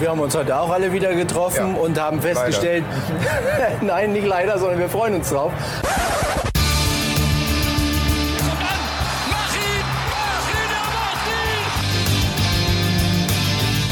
[0.00, 1.80] Wir haben uns heute auch alle wieder getroffen Ja.
[1.80, 2.84] und haben festgestellt,
[3.82, 5.52] nein, nicht leider, sondern wir freuen uns drauf.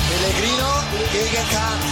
[0.09, 0.71] Pellegrino
[1.13, 1.88] gegen Kahn.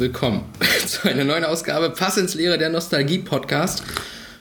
[0.00, 0.46] Willkommen
[0.86, 3.82] zu einer neuen Ausgabe Pass ins Leere der Nostalgie Podcast.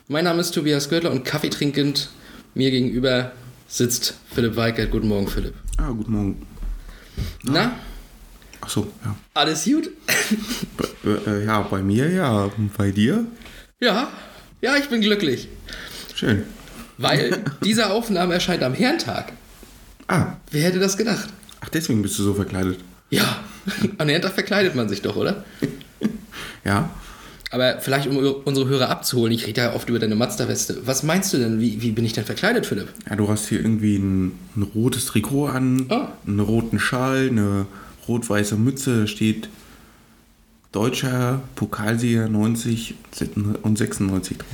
[0.07, 2.07] Mein Name ist Tobias Görtler und Kaffee trinkend
[2.55, 3.33] mir gegenüber
[3.67, 4.89] sitzt Philipp Weigert.
[4.89, 5.55] Guten Morgen, Philipp.
[5.77, 6.47] Ah, guten Morgen.
[7.43, 7.73] Na,
[8.61, 9.13] Ach so, ja.
[9.33, 9.89] alles gut?
[11.03, 12.49] Äh, äh, ja, bei mir ja.
[12.77, 13.25] Bei dir?
[13.81, 14.07] Ja,
[14.61, 15.49] ja, ich bin glücklich,
[16.15, 16.43] Schön.
[16.97, 19.33] weil diese Aufnahme erscheint am Herrentag.
[20.07, 21.27] Ah, Wer hätte das gedacht?
[21.59, 22.79] ach, deswegen bist du so verkleidet.
[23.09, 23.43] Ja,
[23.97, 25.43] an Herrentag verkleidet man sich doch, oder?
[26.65, 26.89] Ja.
[27.51, 30.81] Aber vielleicht, um unsere Hörer abzuholen, ich rede ja oft über deine Mazda-Weste.
[30.85, 31.59] Was meinst du denn?
[31.59, 32.89] Wie, wie bin ich denn verkleidet, Philipp?
[33.09, 36.09] Ja, du hast hier irgendwie ein, ein rotes Trikot an, Ah.
[36.27, 37.65] einen roten Schal, eine
[38.07, 39.49] rot-weiße Mütze, da steht
[40.71, 42.95] Deutscher Pokalsieger 90
[43.63, 44.47] und 96 drauf.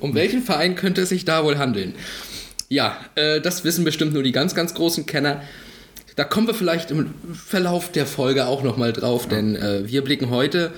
[0.00, 1.94] Um welchen Verein könnte es sich da wohl handeln?
[2.70, 5.42] Ja, äh, das wissen bestimmt nur die ganz, ganz großen Kenner.
[6.16, 10.30] Da kommen wir vielleicht im Verlauf der Folge auch nochmal drauf, denn äh, wir blicken
[10.30, 10.72] heute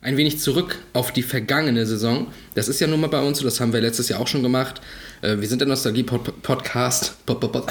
[0.00, 2.28] ein wenig zurück auf die vergangene Saison.
[2.54, 4.44] Das ist ja nun mal bei uns so, das haben wir letztes Jahr auch schon
[4.44, 4.80] gemacht.
[5.22, 7.16] Äh, wir sind der Nostalgie-Podcast.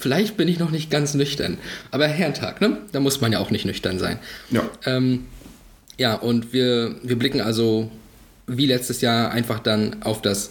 [0.00, 1.58] Vielleicht bin ich noch nicht ganz nüchtern.
[1.92, 2.78] Aber Herrentag, ne?
[2.90, 4.18] Da muss man ja auch nicht nüchtern sein.
[4.50, 4.68] Ja.
[4.86, 5.26] Ähm,
[5.98, 7.92] ja, und wir, wir blicken also
[8.48, 10.50] wie letztes Jahr einfach dann auf das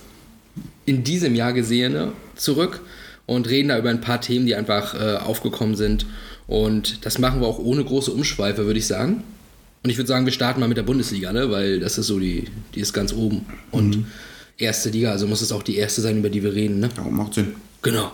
[0.86, 2.82] in diesem Jahr Gesehene zurück
[3.28, 6.08] und reden da über ein paar Themen, die einfach äh, aufgekommen sind.
[6.48, 9.24] Und das machen wir auch ohne große Umschweife, würde ich sagen.
[9.84, 11.52] Und ich würde sagen, wir starten mal mit der Bundesliga, ne?
[11.52, 13.46] weil das ist so die, die ist ganz oben.
[13.70, 14.06] Und
[14.58, 16.80] erste Liga, also muss es auch die erste sein, über die wir reden.
[16.80, 16.90] Ne?
[16.98, 17.56] Ja, macht Sinn.
[17.82, 18.12] Genau.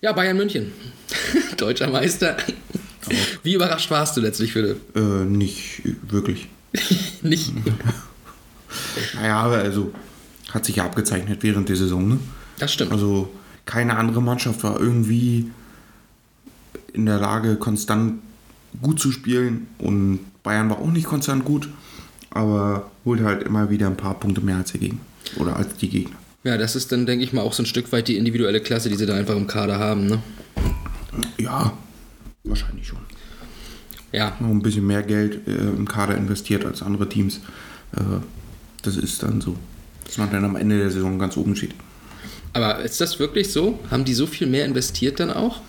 [0.00, 0.72] Ja, Bayern München.
[1.56, 2.36] Deutscher Meister.
[3.42, 4.80] Wie überrascht warst du letztlich, Philipp?
[4.94, 6.48] Äh, nicht wirklich.
[7.22, 7.52] Nicht.
[9.14, 9.92] Naja, aber also
[10.50, 12.18] hat sich ja abgezeichnet während der Saison, ne?
[12.58, 12.90] Das stimmt.
[12.90, 13.28] Also
[13.66, 15.50] keine andere Mannschaft war irgendwie
[16.92, 18.20] in der Lage, konstant
[18.80, 21.68] gut zu spielen und Bayern war auch nicht konstant gut,
[22.30, 25.00] aber holt halt immer wieder ein paar Punkte mehr als der Gegner
[25.36, 26.16] oder als die Gegner.
[26.44, 28.88] Ja, das ist dann, denke ich mal, auch so ein Stück weit die individuelle Klasse,
[28.88, 30.06] die sie da einfach im Kader haben.
[30.06, 30.22] Ne?
[31.38, 31.72] Ja,
[32.42, 32.98] wahrscheinlich schon.
[34.10, 37.40] Ja, Noch ein bisschen mehr Geld äh, im Kader investiert als andere Teams.
[37.96, 38.20] Äh,
[38.82, 39.56] das ist dann so,
[40.04, 41.74] dass man dann am Ende der Saison ganz oben steht.
[42.52, 43.78] Aber ist das wirklich so?
[43.90, 45.60] Haben die so viel mehr investiert dann auch?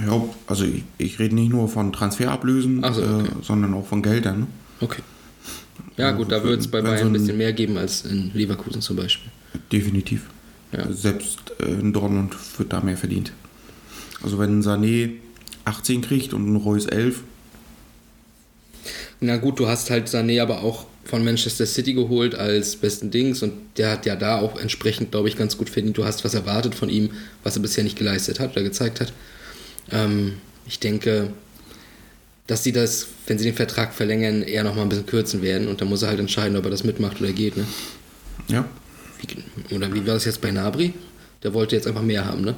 [0.00, 3.24] Ja, also ich, ich rede nicht nur von Transferablösen, so, okay.
[3.24, 4.40] äh, sondern auch von Geldern.
[4.40, 4.46] Ne?
[4.80, 5.02] Okay.
[5.96, 8.80] Ja, gut, da wird es bei Bayern so ein bisschen mehr geben als in Leverkusen
[8.80, 9.30] zum Beispiel.
[9.72, 10.26] Definitiv.
[10.72, 10.80] Ja.
[10.80, 13.32] Also Selbst äh, in Dortmund wird da mehr verdient.
[14.22, 15.10] Also wenn ein Sané
[15.64, 17.22] 18 kriegt und ein Reus 11,
[19.20, 23.42] Na gut, du hast halt Sané aber auch von Manchester City geholt als besten Dings
[23.42, 25.96] und der hat ja da auch entsprechend, glaube ich, ganz gut verdient.
[25.96, 27.10] Du hast was erwartet von ihm,
[27.42, 29.14] was er bisher nicht geleistet hat oder gezeigt hat.
[29.90, 30.34] Ähm,
[30.66, 31.32] ich denke,
[32.46, 35.66] dass sie das, wenn sie den Vertrag verlängern, eher noch mal ein bisschen kürzen werden
[35.66, 37.56] und dann muss er halt entscheiden, ob er das mitmacht oder geht.
[37.56, 37.64] Ne?
[38.48, 38.66] ja,
[39.66, 40.92] Wie, oder wie war das jetzt bei Nabri?
[41.42, 42.54] Der wollte jetzt einfach mehr haben, ne?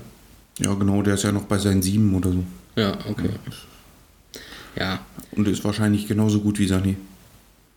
[0.59, 2.45] ja genau, der ist ja noch bei seinen 7 oder so.
[2.75, 3.31] Ja, okay.
[4.77, 6.97] Ja, Und ist wahrscheinlich genauso gut wie Sané.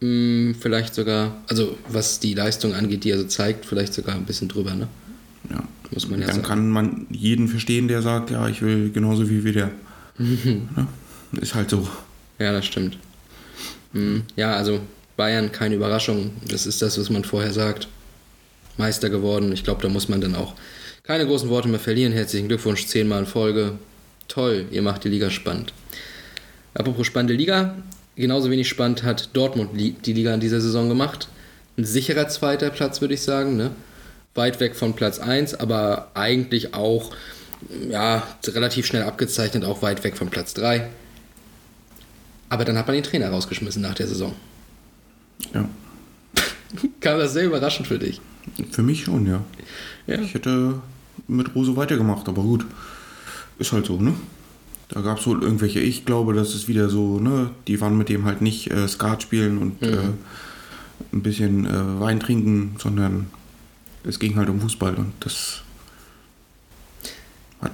[0.04, 4.26] Mh, vielleicht sogar, also was die Leistung angeht, die er so zeigt, vielleicht sogar ein
[4.26, 4.88] bisschen drüber, ne?
[5.50, 5.64] Ja.
[5.92, 6.48] Muss man ja Dann sagen.
[6.48, 9.72] kann man jeden verstehen, der sagt, ja, ich will genauso wie der.
[10.20, 10.88] ja,
[11.40, 11.88] ist halt so.
[12.40, 12.98] Ja, das stimmt.
[13.94, 14.80] Hm, Ja, also
[15.18, 16.32] Bayern, keine Überraschung.
[16.48, 17.88] Das ist das, was man vorher sagt.
[18.78, 19.52] Meister geworden.
[19.52, 20.56] Ich glaube, da muss man dann auch
[21.04, 22.12] keine großen Worte mehr verlieren.
[22.12, 23.74] Herzlichen Glückwunsch, zehnmal in Folge.
[24.28, 25.74] Toll, ihr macht die Liga spannend.
[26.74, 27.76] Apropos spannende Liga,
[28.16, 31.28] genauso wenig spannend hat Dortmund die Liga in dieser Saison gemacht.
[31.78, 33.58] Ein sicherer zweiter Platz, würde ich sagen.
[33.58, 33.72] Ne?
[34.36, 37.12] Weit weg von Platz 1, aber eigentlich auch
[37.90, 40.90] ja, relativ schnell abgezeichnet, auch weit weg von Platz 3.
[42.50, 44.34] Aber dann hat man den Trainer rausgeschmissen nach der Saison.
[45.54, 45.68] Ja.
[47.00, 48.22] Kam das sehr überraschend für dich?
[48.72, 49.44] Für mich schon, ja.
[50.06, 50.20] Ja.
[50.22, 50.82] Ich hätte
[51.28, 52.66] mit Rose weitergemacht, aber gut.
[53.60, 54.14] Ist halt so, ne?
[54.90, 57.50] Da gab es wohl irgendwelche, ich glaube, das ist wieder so, ne?
[57.68, 59.98] Die waren mit dem halt nicht äh, Skat spielen und äh,
[61.12, 63.28] ein bisschen äh, Wein trinken, sondern
[64.04, 65.62] es ging halt um Fußball und das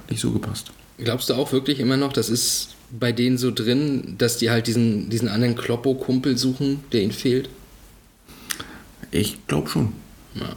[0.08, 0.70] nicht so gepasst.
[0.98, 4.66] Glaubst du auch wirklich immer noch, das ist bei denen so drin, dass die halt
[4.66, 7.48] diesen, diesen anderen Kloppo-Kumpel suchen, der ihnen fehlt?
[9.10, 9.92] Ich glaube schon.
[10.34, 10.56] Ja.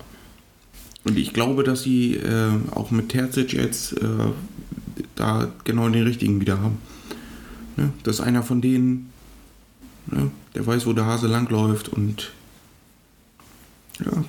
[1.06, 4.06] Und ich glaube, dass sie äh, auch mit Terzic jetzt äh,
[5.16, 6.78] da genau den richtigen wieder haben.
[7.78, 7.92] Ne?
[8.04, 9.12] Dass einer von denen,
[10.08, 10.32] ne?
[10.56, 12.32] der weiß, wo der Hase langläuft und
[14.00, 14.26] ja,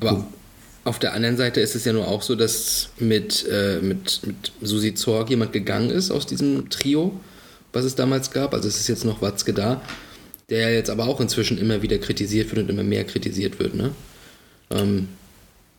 [0.00, 0.26] Aber
[0.84, 4.52] auf der anderen Seite ist es ja nur auch so, dass mit, äh, mit, mit
[4.62, 7.20] Susi Zorg jemand gegangen ist aus diesem Trio,
[7.72, 8.54] was es damals gab.
[8.54, 9.82] Also es ist jetzt noch Watzke da,
[10.48, 13.74] der jetzt aber auch inzwischen immer wieder kritisiert wird und immer mehr kritisiert wird.
[13.74, 13.92] Ne?
[14.70, 15.08] Ähm,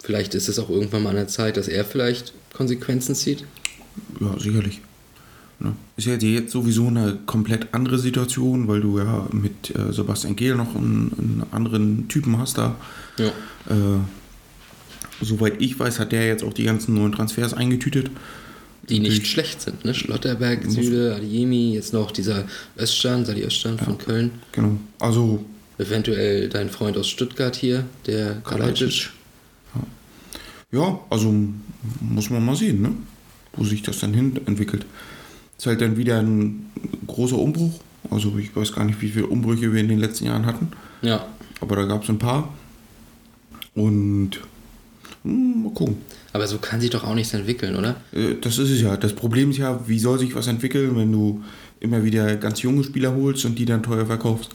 [0.03, 3.43] vielleicht ist es auch irgendwann mal an der Zeit, dass er vielleicht Konsequenzen zieht.
[4.19, 4.81] Ja, sicherlich.
[5.59, 5.73] Ne?
[5.97, 10.55] Ist ja jetzt sowieso eine komplett andere Situation, weil du ja mit äh, Sebastian Gehl
[10.55, 12.75] noch einen, einen anderen Typen hast da.
[13.17, 13.27] Ja.
[13.27, 13.99] Äh,
[15.21, 18.09] soweit ich weiß, hat der jetzt auch die ganzen neuen Transfers eingetütet.
[18.89, 19.85] Die nicht Natürlich- schlecht sind.
[19.85, 19.93] Ne?
[19.93, 22.45] Schlotterberg, Süle, Adiemi, jetzt noch dieser
[22.79, 24.31] Özcan, Sadi Özcan von Köln.
[24.51, 24.77] Genau.
[24.99, 25.45] Also
[25.81, 29.09] Eventuell dein Freund aus Stuttgart hier, der Kalajdzic.
[30.71, 31.33] Ja, also
[32.01, 32.91] muss man mal sehen, ne?
[33.53, 34.85] Wo sich das dann hin entwickelt.
[35.57, 36.65] Ist halt dann wieder ein
[37.07, 37.79] großer Umbruch.
[38.09, 40.69] Also ich weiß gar nicht, wie viele Umbrüche wir in den letzten Jahren hatten,
[41.01, 41.25] Ja,
[41.59, 42.49] aber da gab es ein paar.
[43.75, 44.31] Und
[45.23, 45.97] hm, mal gucken.
[46.33, 47.95] aber so kann sich doch auch nichts entwickeln, oder?
[48.11, 48.97] Äh, Das ist es ja.
[48.97, 51.43] Das Problem ist ja, wie soll sich was entwickeln, wenn du
[51.79, 54.51] immer wieder ganz junge Spieler holst und die dann teuer verkaufst.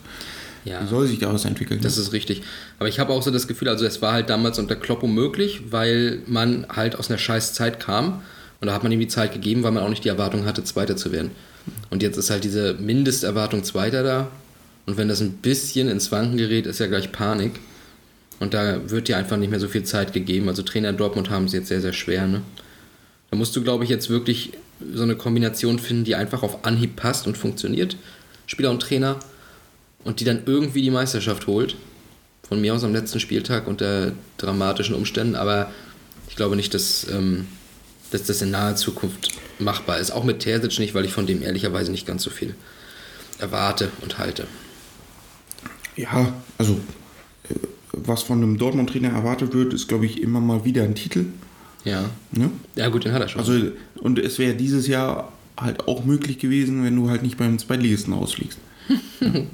[0.65, 1.79] Ja, Wie soll sich daraus entwickeln?
[1.81, 2.41] das ist richtig.
[2.77, 5.61] Aber ich habe auch so das Gefühl, also es war halt damals unter Kloppo möglich,
[5.69, 8.21] weil man halt aus einer scheiß Zeit kam
[8.59, 10.95] und da hat man die Zeit gegeben, weil man auch nicht die Erwartung hatte, Zweiter
[10.95, 11.31] zu werden.
[11.89, 14.27] Und jetzt ist halt diese Mindesterwartung Zweiter da
[14.87, 17.59] und wenn das ein bisschen ins Wanken gerät, ist ja gleich Panik.
[18.39, 20.47] Und da wird dir einfach nicht mehr so viel Zeit gegeben.
[20.47, 22.25] Also Trainer in Dortmund haben es jetzt sehr, sehr schwer.
[22.25, 22.41] Ne?
[23.29, 24.53] Da musst du, glaube ich, jetzt wirklich
[24.93, 27.97] so eine Kombination finden, die einfach auf Anhieb passt und funktioniert.
[28.45, 29.17] Spieler und Trainer.
[30.05, 31.75] Und die dann irgendwie die Meisterschaft holt.
[32.47, 35.35] Von mir aus am letzten Spieltag unter dramatischen Umständen.
[35.35, 35.69] Aber
[36.29, 37.47] ich glaube nicht, dass, ähm,
[38.11, 40.11] dass das in naher Zukunft machbar ist.
[40.11, 42.55] Auch mit Terzic nicht, weil ich von dem ehrlicherweise nicht ganz so viel
[43.39, 44.47] erwarte und halte.
[45.95, 46.79] Ja, also
[47.49, 47.55] äh,
[47.91, 51.25] was von einem Dortmund-Trainer erwartet wird, ist, glaube ich, immer mal wieder ein Titel.
[51.83, 52.09] Ja.
[52.31, 52.51] Ne?
[52.75, 53.41] Ja, gut, den hat er schon.
[53.41, 57.57] Also, und es wäre dieses Jahr halt auch möglich gewesen, wenn du halt nicht beim
[57.59, 58.59] Zweitligisten ausfliegst.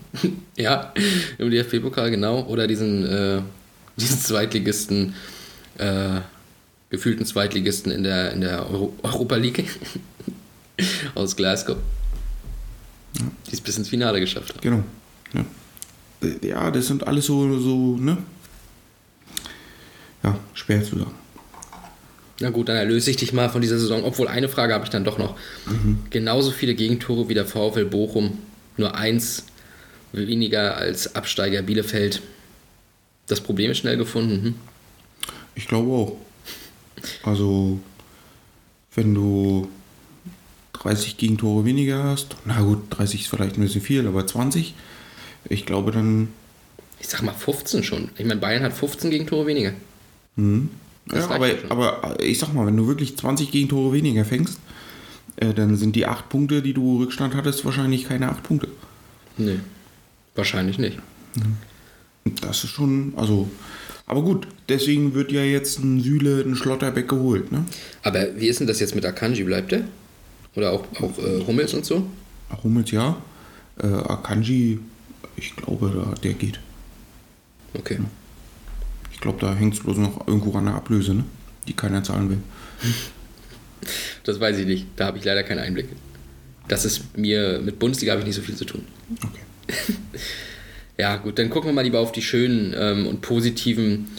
[0.56, 0.94] Ja,
[1.40, 2.44] im DFB-Pokal, genau.
[2.44, 3.42] Oder diesen, äh,
[3.98, 5.16] diesen Zweitligisten,
[5.80, 6.20] äh,
[6.94, 9.66] gefühlten Zweitligisten in der, in der Euro Europa League
[11.16, 11.78] aus Glasgow.
[13.50, 14.62] Die es bis ins Finale geschafft haben.
[14.62, 14.84] Genau.
[15.34, 18.20] Ja, ja das sind alles so, so, ne?
[20.22, 21.16] Ja, schwer zu sagen.
[22.40, 24.04] Na gut, dann erlöse ich dich mal von dieser Saison.
[24.04, 25.36] Obwohl, eine Frage habe ich dann doch noch.
[26.12, 28.38] Genauso viele Gegentore wie der VfL Bochum,
[28.78, 29.46] nur eins
[30.12, 32.22] weniger als Absteiger Bielefeld.
[33.26, 34.44] Das Problem ist schnell gefunden.
[34.44, 34.56] Hm?
[35.56, 36.18] Ich glaube auch.
[37.24, 37.80] Also,
[38.96, 39.68] wenn du
[40.74, 44.74] 30 Gegentore weniger hast, na gut, 30 ist vielleicht ein bisschen viel, aber 20,
[45.50, 46.30] ich glaube dann,
[47.00, 48.10] Ich sag mal 15 schon.
[48.18, 49.74] Ich meine, Bayern hat 15 Gegentore weniger.
[51.06, 54.58] Das ja, aber, aber ich sag mal, wenn du wirklich 20 Gegentore weniger fängst,
[55.36, 58.70] äh, dann sind die 8 Punkte, die du Rückstand hattest, wahrscheinlich keine 8 Punkte.
[59.38, 59.60] Nee,
[60.36, 60.98] wahrscheinlich nicht.
[62.26, 63.50] Und Das ist schon, also,
[64.06, 67.66] aber gut, deswegen wird ja jetzt ein Süle, ein Schlotterbeck geholt, ne?
[68.04, 69.44] Aber wie ist denn das jetzt mit Akanji?
[69.44, 69.84] Bleibt der?
[70.56, 72.06] Oder auch, auch äh, Hummels und so?
[72.64, 73.18] Hummels ja,
[73.82, 74.80] äh, Akanji,
[75.38, 76.60] ich glaube, da- der geht.
[77.74, 77.98] Okay.
[79.12, 81.24] Ich glaube, da hängt es bloß noch irgendwo an der Ablöse, ne?
[81.68, 82.40] die keiner zahlen will.
[84.24, 84.88] Das weiß ich nicht.
[84.96, 85.90] Da habe ich leider keinen Einblick.
[86.70, 88.86] Das ist mir, mit Bundesliga habe ich nicht so viel zu tun.
[89.22, 89.84] Okay.
[90.98, 94.10] Ja, gut, dann gucken wir mal lieber auf die schönen ähm, und positiven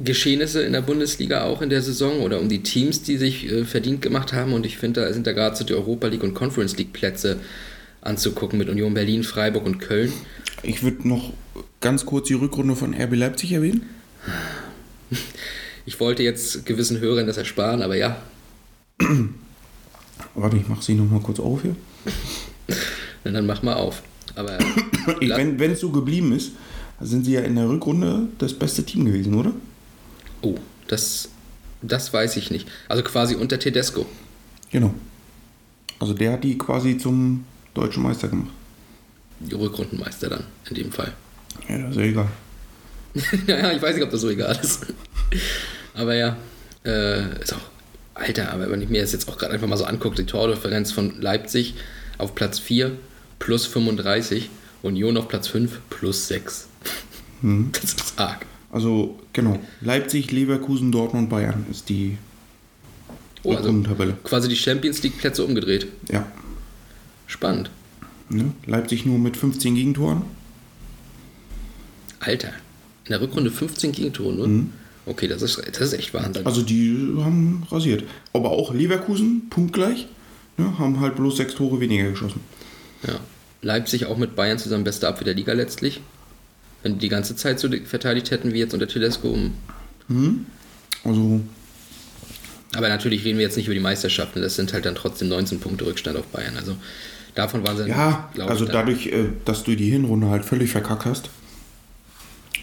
[0.00, 3.64] Geschehnisse in der Bundesliga auch in der Saison oder um die Teams, die sich äh,
[3.64, 4.52] verdient gemacht haben.
[4.52, 7.38] Und ich finde, da sind da gerade so die Europa League und Conference League Plätze
[8.00, 10.12] anzugucken mit Union Berlin, Freiburg und Köln.
[10.62, 11.32] Ich würde noch
[11.80, 13.88] ganz kurz die Rückrunde von RB Leipzig erwähnen.
[15.86, 18.16] Ich wollte jetzt gewissen Hörern das ersparen, aber ja,
[20.34, 21.76] Warte, ich mache sie noch mal kurz auf hier.
[23.24, 24.02] dann mach mal auf.
[24.34, 24.58] Aber
[25.20, 26.52] wenn es so geblieben ist,
[27.00, 29.52] sind sie ja in der Rückrunde das beste Team gewesen, oder?
[30.44, 31.28] oh, das,
[31.82, 32.68] das weiß ich nicht.
[32.88, 34.06] Also quasi unter Tedesco.
[34.70, 34.94] Genau.
[35.98, 38.50] Also der hat die quasi zum deutschen Meister gemacht.
[39.40, 41.12] Die Rückrundenmeister dann, in dem Fall.
[41.68, 42.28] Ja, das ist ja egal.
[43.46, 44.86] naja, ich weiß nicht, ob das so egal ist.
[45.94, 46.36] Aber ja,
[46.84, 47.60] äh, ist auch
[48.14, 50.92] Alter, aber wenn ich mir das jetzt auch gerade einfach mal so angucke, die Tordifferenz
[50.92, 51.74] von Leipzig
[52.18, 52.92] auf Platz 4
[53.44, 54.48] plus 35,
[54.82, 56.68] Union auf Platz 5 plus 6.
[57.72, 58.46] Das ist arg.
[58.72, 59.58] Also, genau.
[59.82, 62.16] Leipzig, Leverkusen, Dortmund, Bayern ist die
[63.42, 64.16] Oh, also Rückrundentabelle.
[64.24, 65.86] quasi die Champions League Plätze umgedreht.
[66.10, 66.26] Ja.
[67.26, 67.68] Spannend.
[68.30, 68.52] Ne?
[68.64, 70.22] Leipzig nur mit 15 Gegentoren.
[72.20, 72.48] Alter,
[73.04, 74.64] in der Rückrunde 15 Gegentore nur?
[75.04, 76.46] Okay, das ist, das ist echt Wahnsinn.
[76.46, 78.04] Also die haben rasiert.
[78.32, 80.08] Aber auch Leverkusen, punktgleich,
[80.56, 80.78] ne?
[80.78, 82.40] haben halt bloß sechs Tore weniger geschossen.
[83.06, 83.20] Ja.
[83.64, 86.00] Leipzig auch mit Bayern zusammen beste Abwehr der Liga letztlich.
[86.82, 89.28] Wenn die die ganze Zeit so verteidigt hätten wie jetzt unter Tedesco.
[89.28, 90.46] um-
[91.02, 91.40] Also,
[92.74, 94.42] Aber natürlich reden wir jetzt nicht über die Meisterschaften.
[94.42, 96.56] Das sind halt dann trotzdem 19 Punkte Rückstand auf Bayern.
[96.56, 96.76] Also
[97.34, 100.70] davon waren sie, ja, also ich, dann- dadurch, äh, dass du die Hinrunde halt völlig
[100.70, 101.30] verkackt hast,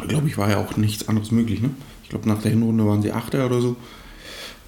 [0.08, 1.62] glaube ich, war ja auch nichts anderes möglich.
[1.62, 1.72] Ne?
[2.03, 3.75] Ich glaube, nach der Hinrunde waren sie Achter oder so.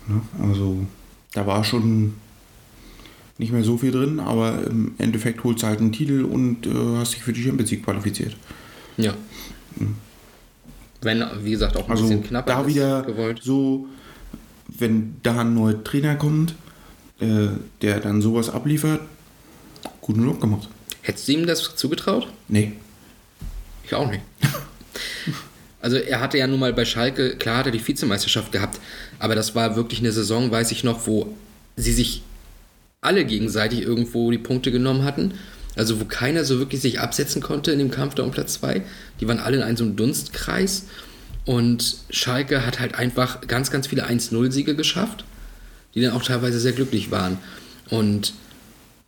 [0.08, 0.22] Ne?
[0.42, 0.86] Also,
[1.34, 2.14] da war schon
[3.38, 6.70] nicht mehr so viel drin, aber im Endeffekt holst du halt einen Titel und äh,
[6.98, 8.36] hast dich für die Champions League qualifiziert.
[8.98, 9.14] Ja.
[11.02, 13.40] Wenn, wie gesagt, auch ein Also bisschen knapper da wieder gewollt.
[13.42, 13.88] so,
[14.68, 16.56] wenn da ein neuer Trainer kommt,
[17.20, 17.48] äh,
[17.82, 19.02] der dann sowas abliefert,
[20.02, 20.70] guten Lob gemacht.
[21.02, 22.28] Hättest du ihm das zugetraut?
[22.48, 22.74] Nee.
[23.86, 24.22] Ich auch nicht.
[25.82, 28.80] Also er hatte ja nun mal bei Schalke, klar hat er die Vizemeisterschaft gehabt,
[29.20, 31.36] aber das war wirklich eine Saison, weiß ich noch, wo
[31.76, 32.22] sie sich
[33.06, 35.34] alle gegenseitig irgendwo die Punkte genommen hatten.
[35.76, 38.82] Also wo keiner so wirklich sich absetzen konnte in dem Kampf da um Platz 2.
[39.20, 40.86] Die waren alle in einem so einem Dunstkreis.
[41.46, 45.26] Und Schalke hat halt einfach ganz, ganz viele 1-0-Siege geschafft,
[45.94, 47.38] die dann auch teilweise sehr glücklich waren.
[47.90, 48.34] Und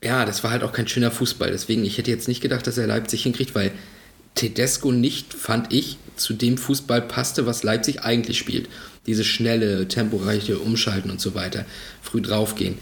[0.03, 1.51] ja, das war halt auch kein schöner Fußball.
[1.51, 3.71] Deswegen, ich hätte jetzt nicht gedacht, dass er Leipzig hinkriegt, weil
[4.35, 8.69] Tedesco nicht, fand ich, zu dem Fußball passte, was Leipzig eigentlich spielt.
[9.07, 11.65] Diese schnelle, temporeiche Umschalten und so weiter,
[12.01, 12.77] früh draufgehen.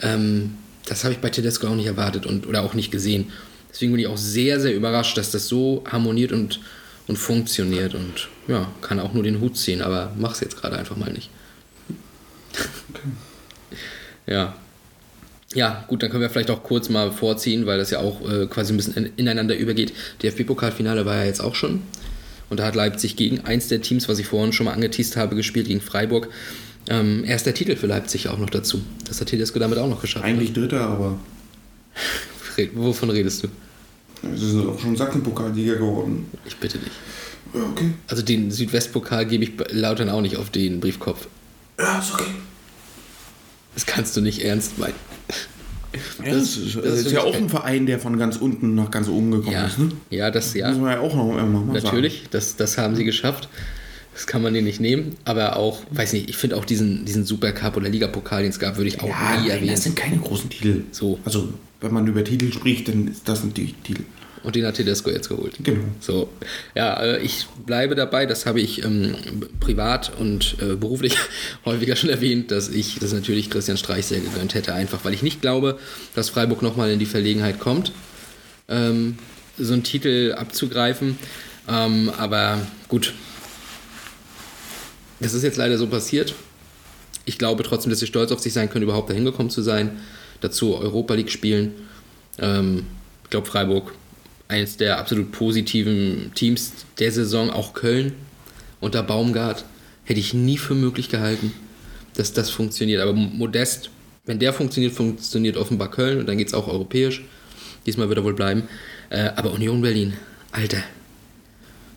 [0.00, 3.32] Ähm, das habe ich bei Tedesco auch nicht erwartet und, oder auch nicht gesehen.
[3.70, 6.60] Deswegen bin ich auch sehr, sehr überrascht, dass das so harmoniert und,
[7.08, 7.94] und funktioniert.
[7.94, 11.30] Und ja, kann auch nur den Hut ziehen, aber mach's jetzt gerade einfach mal nicht.
[14.26, 14.54] ja.
[15.54, 18.46] Ja, gut, dann können wir vielleicht auch kurz mal vorziehen, weil das ja auch äh,
[18.46, 19.92] quasi ein bisschen in, ineinander übergeht.
[20.22, 21.82] DFB-Pokalfinale war ja jetzt auch schon.
[22.50, 25.36] Und da hat Leipzig gegen eins der Teams, was ich vorhin schon mal angeteased habe,
[25.36, 26.28] gespielt, gegen Freiburg.
[26.88, 28.82] Ähm, erster Titel für Leipzig auch noch dazu.
[29.06, 30.24] Das hat Tedesco damit auch noch geschafft.
[30.24, 31.18] Eigentlich Dritter, aber
[32.74, 33.48] Wovon redest du?
[34.34, 36.26] sie sind auch schon Sachsenpokalsieger geworden.
[36.46, 36.92] Ich bitte dich.
[37.52, 37.90] Ja, okay.
[38.08, 41.28] Also den Südwestpokal gebe ich Lautern auch nicht auf den Briefkopf.
[41.78, 42.30] Ja, ist okay.
[43.74, 44.94] Das kannst du nicht ernst meinen.
[46.24, 49.08] Ja, das, ist, das ist ja auch ein Verein, der von ganz unten nach ganz
[49.08, 49.78] oben gekommen Ja, ist.
[49.78, 49.90] Ne?
[50.10, 50.68] ja, das ja.
[50.70, 53.48] Muss man ja auch noch immer mal Natürlich, das, das haben sie geschafft.
[54.14, 55.16] Das kann man denen nicht nehmen.
[55.24, 58.76] Aber auch, weiß nicht, ich finde auch diesen, diesen Supercup oder Ligapokal, den es gab,
[58.76, 59.08] würde ich auch.
[59.08, 59.70] Ja, nie nein, erwähnen.
[59.72, 60.84] das sind keine großen Titel.
[60.92, 61.18] So.
[61.24, 64.04] Also, wenn man über Titel spricht, dann ist das natürlich Titel.
[64.44, 65.54] Und den hat Tedesco jetzt geholt.
[65.62, 65.84] Genau.
[66.00, 66.28] So,
[66.74, 69.16] ja, äh, ich bleibe dabei, das habe ich ähm,
[69.58, 71.16] privat und äh, beruflich
[71.64, 75.22] häufiger schon erwähnt, dass ich das natürlich Christian Streich sehr gegönnt hätte, einfach weil ich
[75.22, 75.78] nicht glaube,
[76.14, 77.92] dass Freiburg nochmal in die Verlegenheit kommt,
[78.68, 79.16] ähm,
[79.56, 81.18] so einen Titel abzugreifen.
[81.66, 83.14] Ähm, aber gut,
[85.24, 86.34] das ist jetzt leider so passiert.
[87.24, 89.98] Ich glaube trotzdem, dass sie stolz auf sich sein können, überhaupt dahin gekommen zu sein.
[90.42, 91.72] Dazu Europa League spielen.
[92.38, 92.84] Ähm,
[93.24, 93.94] ich glaube, Freiburg,
[94.48, 98.12] eines der absolut positiven Teams der Saison, auch Köln
[98.80, 99.64] unter Baumgart,
[100.04, 101.54] hätte ich nie für möglich gehalten,
[102.14, 103.00] dass das funktioniert.
[103.00, 103.88] Aber Modest,
[104.26, 107.24] wenn der funktioniert, funktioniert offenbar Köln und dann geht es auch europäisch.
[107.86, 108.64] Diesmal wird er wohl bleiben.
[109.08, 110.12] Äh, aber Union Berlin,
[110.52, 110.82] Alter,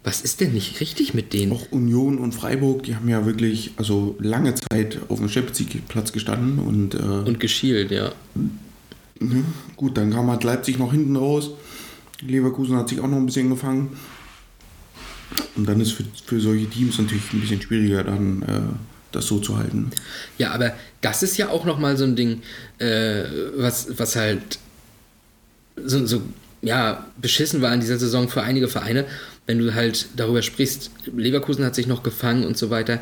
[0.04, 1.52] was ist denn nicht richtig mit denen?
[1.52, 5.88] Auch Union und Freiburg, die haben ja wirklich also lange Zeit auf dem Champions League
[5.88, 8.12] Platz gestanden und, äh, Und geschielt, ja.
[9.20, 9.44] ne,
[9.76, 11.52] gut, dann kam halt Leipzig noch hinten raus.
[12.22, 13.98] Leverkusen hat sich auch noch ein bisschen gefangen.
[15.56, 18.62] Und dann ist für, für solche Teams natürlich ein bisschen schwieriger, dann äh,
[19.12, 19.92] das so zu halten.
[20.38, 22.42] Ja, aber das ist ja auch nochmal so ein Ding,
[22.80, 23.24] äh,
[23.56, 24.60] was, was halt
[25.84, 26.22] so, so
[26.62, 29.06] ja, beschissen war in dieser Saison für einige Vereine,
[29.48, 33.00] wenn du halt darüber sprichst, Leverkusen hat sich noch gefangen und so weiter.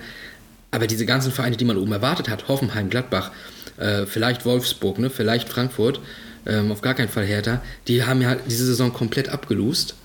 [0.72, 3.32] Aber diese ganzen Vereine, die man oben erwartet hat, Hoffenheim, Gladbach,
[3.78, 6.00] äh, vielleicht Wolfsburg, ne, vielleicht Frankfurt,
[6.46, 9.96] ähm, auf gar keinen Fall Hertha, die haben ja diese Saison komplett abgelust.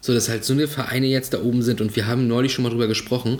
[0.00, 2.64] So dass halt so eine Vereine jetzt da oben sind und wir haben neulich schon
[2.64, 3.38] mal drüber gesprochen,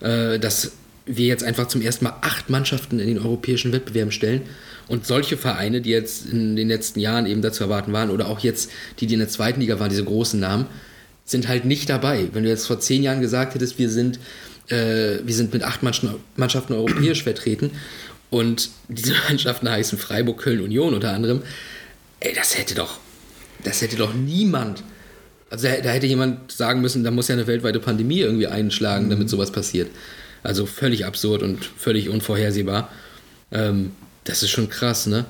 [0.00, 0.72] äh, dass
[1.06, 4.42] wir jetzt einfach zum ersten Mal acht Mannschaften in den europäischen Wettbewerben stellen
[4.86, 8.40] und solche Vereine, die jetzt in den letzten Jahren eben dazu erwarten waren oder auch
[8.40, 10.66] jetzt die, die in der zweiten Liga waren, diese großen Namen,
[11.28, 12.28] sind halt nicht dabei.
[12.32, 14.18] Wenn du jetzt vor zehn Jahren gesagt hättest, wir sind,
[14.68, 17.70] äh, wir sind mit acht Mannschaften, europäisch vertreten
[18.30, 21.42] Und diese Mannschaften heißen Freiburg, Köln, Union unter anderem.
[22.20, 22.98] Ey, das hätte doch,
[23.62, 24.82] das hätte doch niemand.
[25.50, 29.30] Also da, hätte jemand sagen müssen, da muss ja eine weltweite Pandemie irgendwie einschlagen, damit
[29.30, 29.90] sowas passiert.
[30.42, 32.90] Also völlig absurd und völlig unvorhersehbar.
[33.52, 33.92] Ähm,
[34.24, 35.26] das ist schon krass, ne?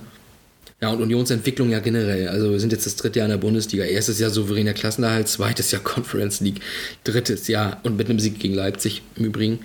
[0.81, 2.29] Ja, und Unionsentwicklung ja generell.
[2.29, 3.85] Also wir sind jetzt das dritte Jahr in der Bundesliga.
[3.85, 6.61] Erstes Jahr souveräner Klassenerhalt, zweites Jahr Conference League,
[7.05, 9.61] drittes Jahr und mit einem Sieg gegen Leipzig im Übrigen.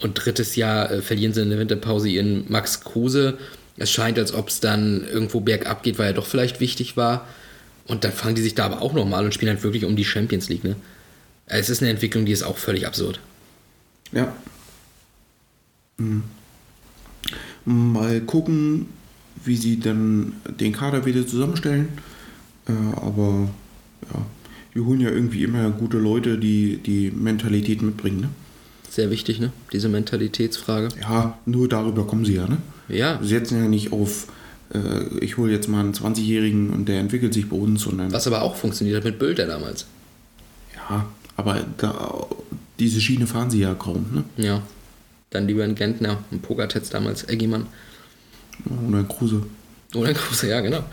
[0.00, 3.36] Und drittes Jahr äh, verlieren sie in der Winterpause ihren Max Kruse.
[3.76, 7.28] Es scheint, als ob es dann irgendwo bergab geht, weil er doch vielleicht wichtig war.
[7.86, 10.04] Und dann fangen die sich da aber auch nochmal und spielen halt wirklich um die
[10.04, 10.64] Champions League.
[10.64, 10.76] Ne?
[11.46, 13.20] Es ist eine Entwicklung, die ist auch völlig absurd.
[14.12, 14.34] Ja.
[15.98, 16.24] Mhm.
[17.64, 18.86] Mal gucken,
[19.44, 21.88] wie sie dann den Kader wieder zusammenstellen.
[22.68, 23.48] Äh, aber
[24.12, 24.26] ja,
[24.74, 28.20] die holen ja irgendwie immer gute Leute, die die Mentalität mitbringen.
[28.20, 28.28] Ne?
[28.88, 29.52] Sehr wichtig, ne?
[29.72, 30.88] Diese Mentalitätsfrage.
[31.00, 32.46] Ja, nur darüber kommen sie ja.
[32.46, 32.58] Ne?
[32.88, 33.18] Ja.
[33.22, 34.28] Sie setzen ja nicht auf,
[34.72, 38.12] äh, ich hole jetzt mal einen 20-Jährigen und der entwickelt sich bei uns, sondern.
[38.12, 39.86] Was aber auch funktioniert hat mit Bülter damals.
[40.74, 42.26] Ja, aber da,
[42.78, 44.06] diese Schiene fahren sie ja kaum.
[44.12, 44.24] Ne?
[44.44, 44.62] Ja.
[45.30, 47.66] Dann lieber ein Gentner, ein Pogatetz damals, Eggimann.
[48.88, 49.42] Oder ein Kruse.
[49.94, 50.84] Oder ein Kruse, ja, genau.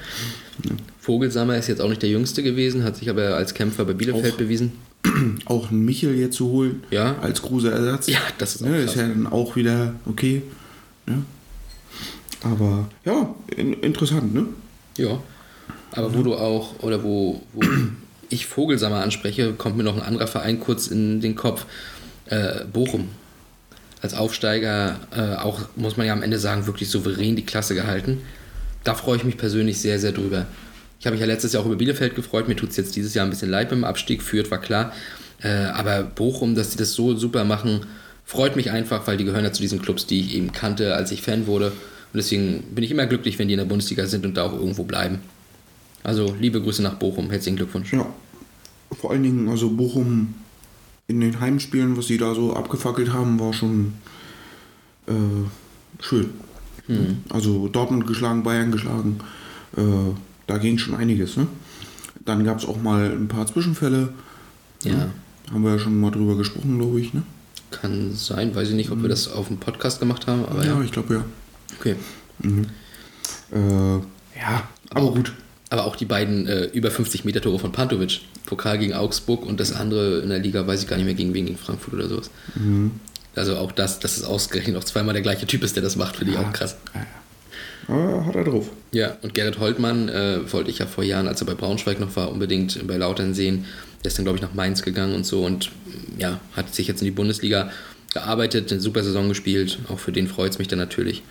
[0.99, 4.33] Vogelsammer ist jetzt auch nicht der Jüngste gewesen, hat sich aber als Kämpfer bei Bielefeld
[4.33, 4.73] Auch- bewiesen.
[5.45, 7.15] Auch einen Michel jetzt zu holen, Ja.
[7.21, 8.07] als Kruse-Ersatz.
[8.07, 8.95] Ja, das ist auch ne, krass.
[8.95, 10.41] ist ja dann auch wieder okay.
[11.05, 11.23] Ne?
[12.41, 14.47] Aber ja, in, interessant, ne?
[14.97, 15.19] Ja.
[15.91, 17.61] Aber wo du auch, oder wo, wo
[18.29, 21.65] ich Vogelsammer anspreche, kommt mir noch ein anderer Verein kurz in den Kopf.
[22.25, 23.09] Äh, Bochum.
[24.01, 28.21] Als Aufsteiger äh, auch, muss man ja am Ende sagen, wirklich souverän die Klasse gehalten.
[28.83, 30.45] Da freue ich mich persönlich sehr, sehr drüber.
[30.99, 32.47] Ich habe mich ja letztes Jahr auch über Bielefeld gefreut.
[32.47, 34.21] Mir tut es jetzt dieses Jahr ein bisschen leid beim Abstieg.
[34.21, 34.93] Führt war klar.
[35.41, 37.85] Äh, aber Bochum, dass die das so super machen,
[38.25, 41.11] freut mich einfach, weil die gehören ja zu diesen Clubs, die ich eben kannte, als
[41.11, 41.67] ich Fan wurde.
[41.67, 44.53] Und deswegen bin ich immer glücklich, wenn die in der Bundesliga sind und da auch
[44.53, 45.19] irgendwo bleiben.
[46.03, 47.29] Also liebe Grüße nach Bochum.
[47.29, 47.91] Herzlichen Glückwunsch.
[47.91, 48.05] Ja.
[48.99, 50.35] Vor allen Dingen, also Bochum
[51.07, 53.93] in den Heimspielen, was sie da so abgefackelt haben, war schon
[55.07, 55.11] äh,
[56.01, 56.31] schön.
[56.87, 57.17] Hm.
[57.29, 59.19] Also Dortmund geschlagen, Bayern geschlagen.
[59.77, 59.81] Äh,
[60.47, 61.37] da ging schon einiges.
[61.37, 61.47] Ne?
[62.23, 64.09] Dann gab es auch mal ein paar Zwischenfälle.
[64.83, 65.09] Ja,
[65.51, 67.13] Haben wir ja schon mal drüber gesprochen, glaube ich.
[67.13, 67.23] Ne?
[67.81, 68.55] kann sein.
[68.55, 70.81] Weiß ich nicht, ob wir das auf dem Podcast gemacht haben, aber Ja, ja.
[70.81, 71.25] ich glaube ja.
[71.77, 71.95] Okay.
[73.51, 73.57] Äh,
[74.39, 75.33] ja, aber gut.
[75.69, 78.21] Aber auch die beiden äh, über 50 Meter Tore von Pantovic.
[78.45, 81.33] Pokal gegen Augsburg und das andere in der Liga, weiß ich gar nicht mehr, gegen
[81.33, 82.29] wen, gegen Frankfurt oder sowas.
[83.35, 86.17] Also auch das, dass es ausgerechnet auch zweimal der gleiche Typ ist, der das macht,
[86.17, 86.77] finde ich auch krass.
[87.87, 88.69] Aber hat er drauf.
[88.91, 92.15] Ja, und Gerrit Holtmann äh, wollte ich ja vor Jahren, als er bei Braunschweig noch
[92.15, 93.65] war, unbedingt bei Lautern sehen.
[94.03, 95.71] Der ist dann, glaube ich, nach Mainz gegangen und so und
[96.17, 97.69] ja, hat sich jetzt in die Bundesliga
[98.13, 99.79] gearbeitet, eine super Saison gespielt.
[99.89, 101.21] Auch für den freut es mich dann natürlich,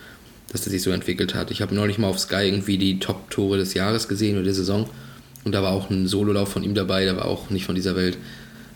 [0.52, 1.50] dass er sich so entwickelt hat.
[1.50, 4.88] Ich habe neulich mal auf Sky irgendwie die Top-Tore des Jahres gesehen oder der Saison
[5.44, 7.96] und da war auch ein Sololauf von ihm dabei, der war auch nicht von dieser
[7.96, 8.16] Welt.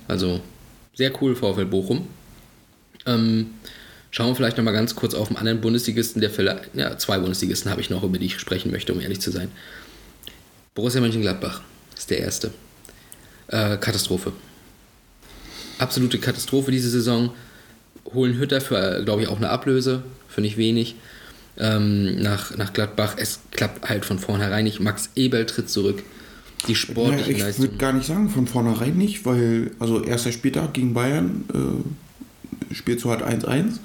[0.07, 0.41] Also
[0.95, 2.07] sehr cool, VfL Bochum.
[3.07, 3.51] Ähm,
[4.11, 7.71] schauen wir vielleicht nochmal ganz kurz auf einen anderen Bundesligisten, der vielleicht, ja, zwei Bundesligisten
[7.71, 9.51] habe ich noch, über die ich sprechen möchte, um ehrlich zu sein.
[10.75, 11.63] Borussia Mönchengladbach
[11.97, 12.51] ist der erste.
[13.49, 14.33] Äh, Katastrophe.
[15.79, 17.31] Absolute Katastrophe diese Saison.
[18.13, 20.97] Holen Hütter für, glaube ich, auch eine Ablöse, für nicht wenig.
[21.59, 23.15] Ähm, nach, nach Gladbach.
[23.19, 24.81] Es klappt halt von vornherein nicht.
[24.81, 26.03] Max Ebel tritt zurück.
[26.67, 30.75] Die Ja, sportlichen ich würde gar nicht sagen, von vornherein nicht, weil, also erster Spieltag
[30.75, 33.79] gegen Bayern, äh, spielst du halt 1-1.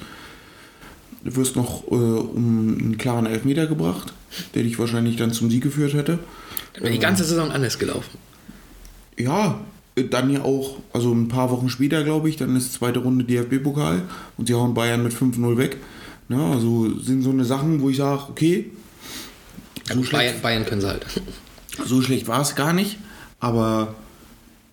[1.24, 4.12] Du wirst noch äh, um einen klaren Elfmeter gebracht,
[4.54, 6.18] der dich wahrscheinlich dann zum Sieg geführt hätte.
[6.74, 8.18] Dann wäre die ganze Saison anders gelaufen.
[9.16, 9.60] Ja,
[9.96, 13.24] äh, dann ja auch, also ein paar Wochen später, glaube ich, dann ist zweite Runde
[13.24, 14.02] DFB-Pokal
[14.36, 15.78] und sie hauen Bayern mit 5-0 weg.
[16.28, 18.70] Ja, also sind so eine Sachen, wo ich sage, okay,
[19.88, 21.06] Ja, gut, Bayern, Bayern können sie halt.
[21.84, 22.98] So schlecht war es gar nicht,
[23.40, 23.94] aber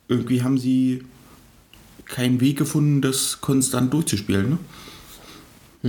[0.07, 1.03] irgendwie haben sie
[2.05, 4.49] keinen Weg gefunden, das konstant durchzuspielen.
[4.49, 4.59] Ne?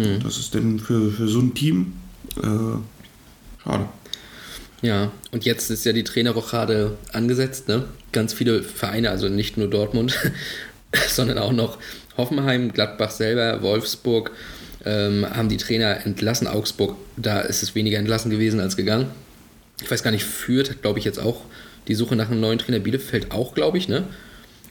[0.05, 0.23] Hm.
[0.23, 1.95] Das ist denn für, für so ein Team
[2.37, 3.89] äh, schade.
[4.81, 7.85] Ja, und jetzt ist ja die Trainerrochade angesetzt, ne?
[8.11, 10.19] Ganz viele Vereine, also nicht nur Dortmund,
[11.09, 11.79] sondern auch noch
[12.17, 14.33] Hoffenheim, Gladbach selber, Wolfsburg,
[14.85, 16.49] ähm, haben die Trainer entlassen.
[16.49, 19.07] Augsburg, da ist es weniger entlassen gewesen als gegangen.
[19.83, 21.43] Ich weiß gar nicht, Fürth hat, glaube ich, jetzt auch
[21.89, 22.79] die Suche nach einem neuen Trainer.
[22.79, 24.05] Bielefeld auch, glaube ich, ne?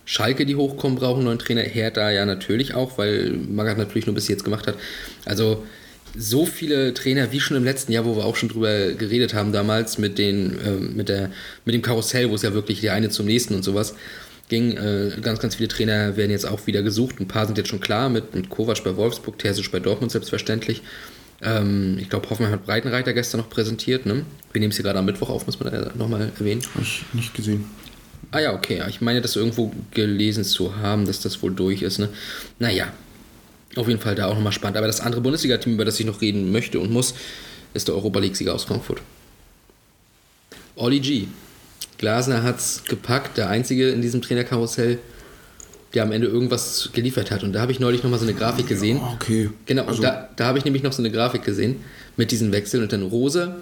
[0.06, 1.62] Schalke, die hochkommen, brauchen einen neuen Trainer.
[1.62, 4.76] Hertha ja natürlich auch, weil Magath natürlich nur bis jetzt gemacht hat.
[5.26, 5.64] Also
[6.18, 9.52] so viele Trainer wie schon im letzten Jahr, wo wir auch schon drüber geredet haben
[9.52, 11.32] damals mit, den, äh, mit, der,
[11.66, 13.96] mit dem Karussell, wo es ja wirklich der eine zum nächsten und sowas
[14.50, 14.76] ging.
[14.76, 17.20] Äh, ganz, ganz viele Trainer werden jetzt auch wieder gesucht.
[17.20, 20.82] Ein paar sind jetzt schon klar mit, mit Kovac bei Wolfsburg, Terzic bei Dortmund selbstverständlich.
[21.42, 24.06] Ähm, ich glaube, Hoffenheim hat Breitenreiter gestern noch präsentiert.
[24.06, 24.26] Ne?
[24.52, 26.62] Wir nehmen es hier gerade am Mittwoch auf, muss man da nochmal erwähnen.
[26.74, 27.66] Habe ich nicht gesehen.
[28.32, 28.82] Ah ja, okay.
[28.90, 32.00] Ich meine, das irgendwo gelesen zu haben, dass das wohl durch ist.
[32.00, 32.10] Ne?
[32.60, 32.92] Naja,
[33.76, 34.78] auf jeden Fall da auch nochmal spannend.
[34.78, 37.14] Aber das andere Bundesliga-Team, über das ich noch reden möchte und muss,
[37.74, 39.02] ist der Europa League-Sieger aus Frankfurt.
[40.76, 41.28] Olli G.
[41.98, 45.00] Glasner hat's gepackt, der Einzige in diesem Trainerkarussell,
[45.94, 47.44] der am Ende irgendwas geliefert hat.
[47.44, 48.98] Und da habe ich neulich nochmal so eine Grafik gesehen.
[48.98, 49.50] Ja, okay.
[49.66, 51.78] Genau, Also- und da, da habe ich nämlich noch so eine Grafik gesehen
[52.18, 53.56] mit diesen Wechseln und dann Rose,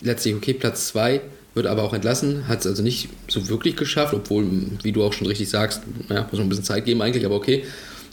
[0.00, 1.20] letztlich okay, Platz 2,
[1.54, 4.46] wird aber auch entlassen, hat es also nicht so wirklich geschafft, obwohl,
[4.82, 7.34] wie du auch schon richtig sagst, naja, muss man ein bisschen Zeit geben eigentlich, aber
[7.34, 7.64] okay.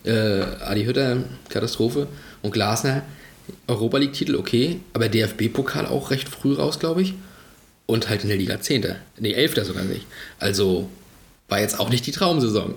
[0.04, 1.18] Äh, Adi Hütter,
[1.50, 2.08] Katastrophe.
[2.42, 3.04] Und Glasner,
[3.68, 7.14] Europa League-Titel, okay, aber DFB-Pokal auch recht früh raus, glaube ich.
[7.86, 8.96] Und halt in der Liga 10.
[9.20, 9.66] Nee, 11.
[9.66, 10.06] sogar nicht.
[10.38, 10.90] Also
[11.50, 12.76] war jetzt auch nicht die Traumsaison.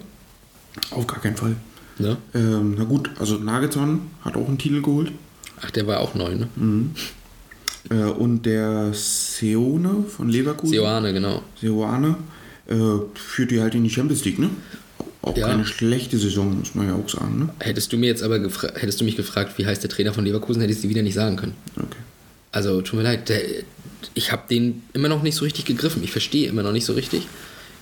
[0.91, 1.57] Auf gar keinen Fall.
[1.99, 2.17] Ne?
[2.35, 5.13] Ähm, na gut, also Nagelsmann hat auch einen Titel geholt.
[5.61, 6.49] Ach, der war auch neu, ne?
[7.91, 10.73] Äh, und der Seone von Leverkusen.
[10.75, 11.43] Seoane, genau.
[11.61, 12.17] Seoane
[12.69, 12.75] äh,
[13.15, 14.51] führt die halt in die Champions League, ne?
[15.21, 15.49] Auch Ja.
[15.49, 17.49] keine schlechte Saison, muss man ja auch sagen, ne?
[17.61, 20.61] Hättest du mir jetzt aber hättest du mich gefragt, wie heißt der Trainer von Leverkusen,
[20.61, 21.55] hätte ich es dir wieder nicht sagen können.
[21.77, 21.99] Okay.
[22.51, 23.41] Also tut mir leid, der,
[24.15, 26.03] ich habe den immer noch nicht so richtig gegriffen.
[26.03, 27.27] Ich verstehe immer noch nicht so richtig.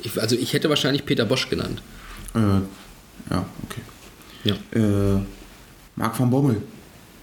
[0.03, 1.81] Ich, also ich hätte wahrscheinlich Peter Bosch genannt.
[2.35, 2.39] Äh,
[3.31, 3.81] ja, okay.
[4.45, 4.55] Ja.
[4.73, 5.21] Äh,
[5.97, 6.63] Marc van Bommel.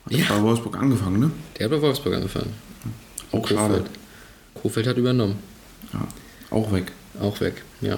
[0.06, 0.26] Hat Ja.
[0.30, 1.32] bei Wolfsburg angefangen, ne?
[1.58, 2.54] Der hat bei Wolfsburg angefangen.
[3.32, 3.60] Auch Kofeld.
[3.60, 3.84] schade.
[4.54, 5.36] Kofeld hat übernommen.
[5.94, 6.08] Ja,
[6.52, 6.92] auch weg.
[7.20, 7.98] Auch weg, ja.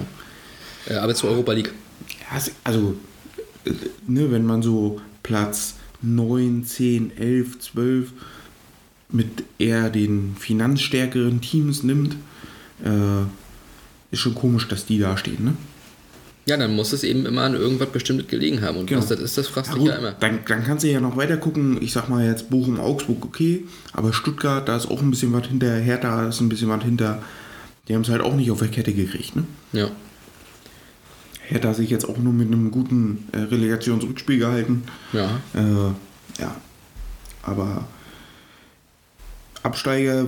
[0.86, 1.72] Äh, aber zur Europa League.
[2.64, 2.96] Also,
[3.64, 3.72] äh,
[4.06, 8.12] ne, wenn man so Platz 9, 10, 11, 12
[9.10, 12.16] mit eher den finanzstärkeren Teams nimmt,
[12.84, 13.22] äh,
[14.10, 15.54] ist schon komisch, dass die da stehen, ne?
[16.46, 18.78] Ja, dann muss es eben immer an irgendwas Bestimmtes gelegen haben.
[18.78, 19.00] Und Genau.
[19.00, 20.12] was das ist, das fragst Ja, du ja immer.
[20.12, 21.80] dann, dann kannst du ja noch weiter gucken.
[21.82, 23.64] Ich sag mal jetzt Bochum, Augsburg, okay.
[23.92, 25.74] Aber Stuttgart, da ist auch ein bisschen was hinter.
[25.76, 27.22] Hertha ist ein bisschen was hinter.
[27.88, 29.44] Die haben es halt auch nicht auf der Kette gekriegt, ne?
[29.72, 29.90] Ja.
[31.46, 34.84] Hertha sich jetzt auch nur mit einem guten äh, Relegationsrückspiel gehalten.
[35.12, 35.40] Ja.
[35.54, 36.56] Äh, ja.
[37.42, 37.84] Aber
[39.62, 40.26] Absteiger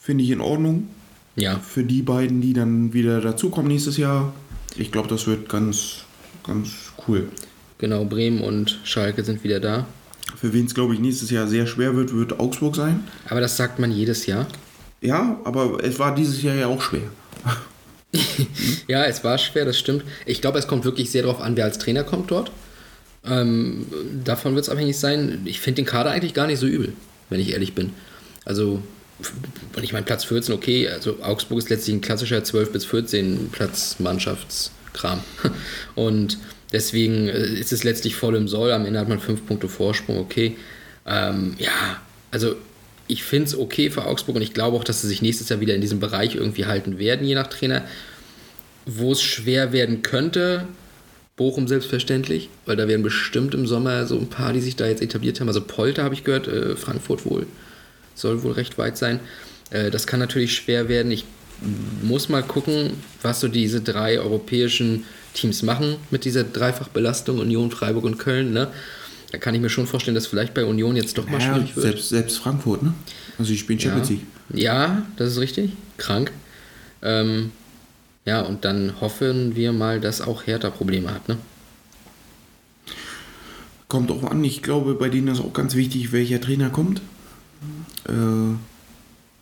[0.00, 0.88] finde ich in Ordnung.
[1.36, 1.58] Ja.
[1.58, 4.32] Für die beiden, die dann wieder dazukommen nächstes Jahr.
[4.78, 6.04] Ich glaube, das wird ganz,
[6.44, 6.70] ganz
[7.06, 7.28] cool.
[7.78, 9.86] Genau, Bremen und Schalke sind wieder da.
[10.36, 13.04] Für wen es, glaube ich, nächstes Jahr sehr schwer wird, wird Augsburg sein.
[13.28, 14.46] Aber das sagt man jedes Jahr.
[15.00, 17.02] Ja, aber es war dieses Jahr ja auch schwer.
[18.88, 20.02] Ja, es war schwer, das stimmt.
[20.24, 22.50] Ich glaube, es kommt wirklich sehr darauf an, wer als Trainer kommt dort.
[23.22, 23.84] Ähm,
[24.24, 25.42] davon wird es abhängig sein.
[25.44, 26.94] Ich finde den Kader eigentlich gar nicht so übel,
[27.28, 27.92] wenn ich ehrlich bin.
[28.46, 28.82] Also,
[29.74, 33.48] und ich meine, Platz 14, okay, also Augsburg ist letztlich ein klassischer 12 bis 14
[33.50, 35.20] Platz Mannschaftskram.
[35.96, 36.38] Und
[36.72, 38.72] deswegen äh, ist es letztlich voll im Soll.
[38.72, 40.56] Am Ende hat man fünf Punkte Vorsprung, okay.
[41.04, 42.00] Ähm, ja,
[42.30, 42.54] also
[43.08, 45.60] ich finde es okay für Augsburg und ich glaube auch, dass sie sich nächstes Jahr
[45.60, 47.84] wieder in diesem Bereich irgendwie halten werden, je nach Trainer.
[48.86, 50.66] Wo es schwer werden könnte,
[51.36, 55.02] Bochum selbstverständlich, weil da werden bestimmt im Sommer so ein paar, die sich da jetzt
[55.02, 55.48] etabliert haben.
[55.48, 57.46] Also Polter habe ich gehört, äh, Frankfurt wohl,
[58.20, 59.20] soll wohl recht weit sein.
[59.70, 61.10] Äh, das kann natürlich schwer werden.
[61.12, 61.24] Ich
[62.02, 65.04] muss mal gucken, was so diese drei europäischen
[65.34, 68.52] Teams machen mit dieser Dreifachbelastung Union, Freiburg und Köln.
[68.52, 68.68] Ne?
[69.32, 71.76] Da kann ich mir schon vorstellen, dass vielleicht bei Union jetzt doch mal Ja, schwierig
[71.76, 71.84] wird.
[71.86, 72.94] selbst, selbst Frankfurt, ne?
[73.38, 74.14] Also die spielen Champions Ja.
[74.16, 74.26] League.
[74.54, 75.72] Ja, das ist richtig.
[75.98, 76.32] Krank.
[77.02, 77.52] Ähm,
[78.24, 81.36] ja, und dann hoffen wir mal, dass auch Hertha Probleme hat, ne?
[83.88, 87.00] Kommt auch an, ich glaube, bei denen ist auch ganz wichtig, welcher Trainer kommt.
[88.06, 88.12] Äh,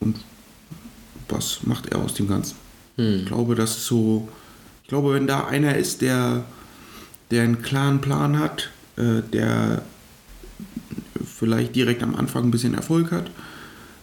[0.00, 0.16] und
[1.28, 2.56] was macht er aus dem Ganzen.
[2.96, 3.20] Hm.
[3.20, 4.28] Ich glaube, das ist so.
[4.82, 6.44] Ich glaube, wenn da einer ist, der,
[7.30, 9.82] der einen klaren Plan hat, äh, der
[11.24, 13.30] vielleicht direkt am Anfang ein bisschen Erfolg hat,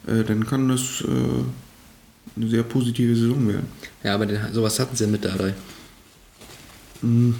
[0.08, 3.68] äh, dann kann das äh, eine sehr positive Saison werden.
[4.04, 5.54] Ja, aber den, sowas hatten sie mit Dardai.
[7.02, 7.36] Mhm.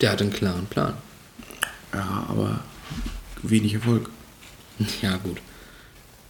[0.00, 0.94] Der hat einen klaren Plan.
[1.92, 2.60] Ja, aber
[3.42, 4.10] wenig Erfolg.
[5.02, 5.38] Ja, gut.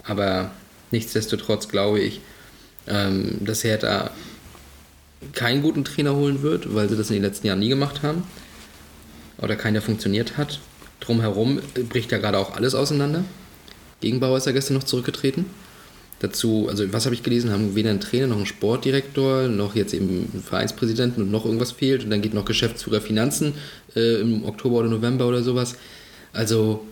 [0.04, 0.50] Aber
[0.90, 2.20] nichtsdestotrotz glaube ich,
[2.86, 4.10] ähm, dass Hertha
[5.32, 8.24] keinen guten Trainer holen wird, weil sie das in den letzten Jahren nie gemacht haben.
[9.38, 10.60] Oder keiner funktioniert hat.
[11.00, 13.24] Drumherum bricht ja gerade auch alles auseinander.
[14.00, 15.46] Gegenbauer ist ja gestern noch zurückgetreten.
[16.20, 19.92] Dazu, also was habe ich gelesen, haben weder einen Trainer noch einen Sportdirektor, noch jetzt
[19.92, 22.04] eben einen Vereinspräsidenten und noch irgendwas fehlt.
[22.04, 23.54] Und dann geht noch Geschäftsführer Finanzen
[23.96, 25.74] äh, im Oktober oder November oder sowas.
[26.32, 26.86] Also,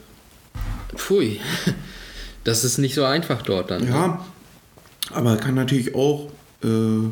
[0.96, 1.40] pfui.
[2.44, 3.82] Das ist nicht so einfach dort dann.
[3.84, 3.90] ne?
[3.90, 4.24] Ja,
[5.12, 6.28] aber kann natürlich auch
[6.64, 7.08] äh,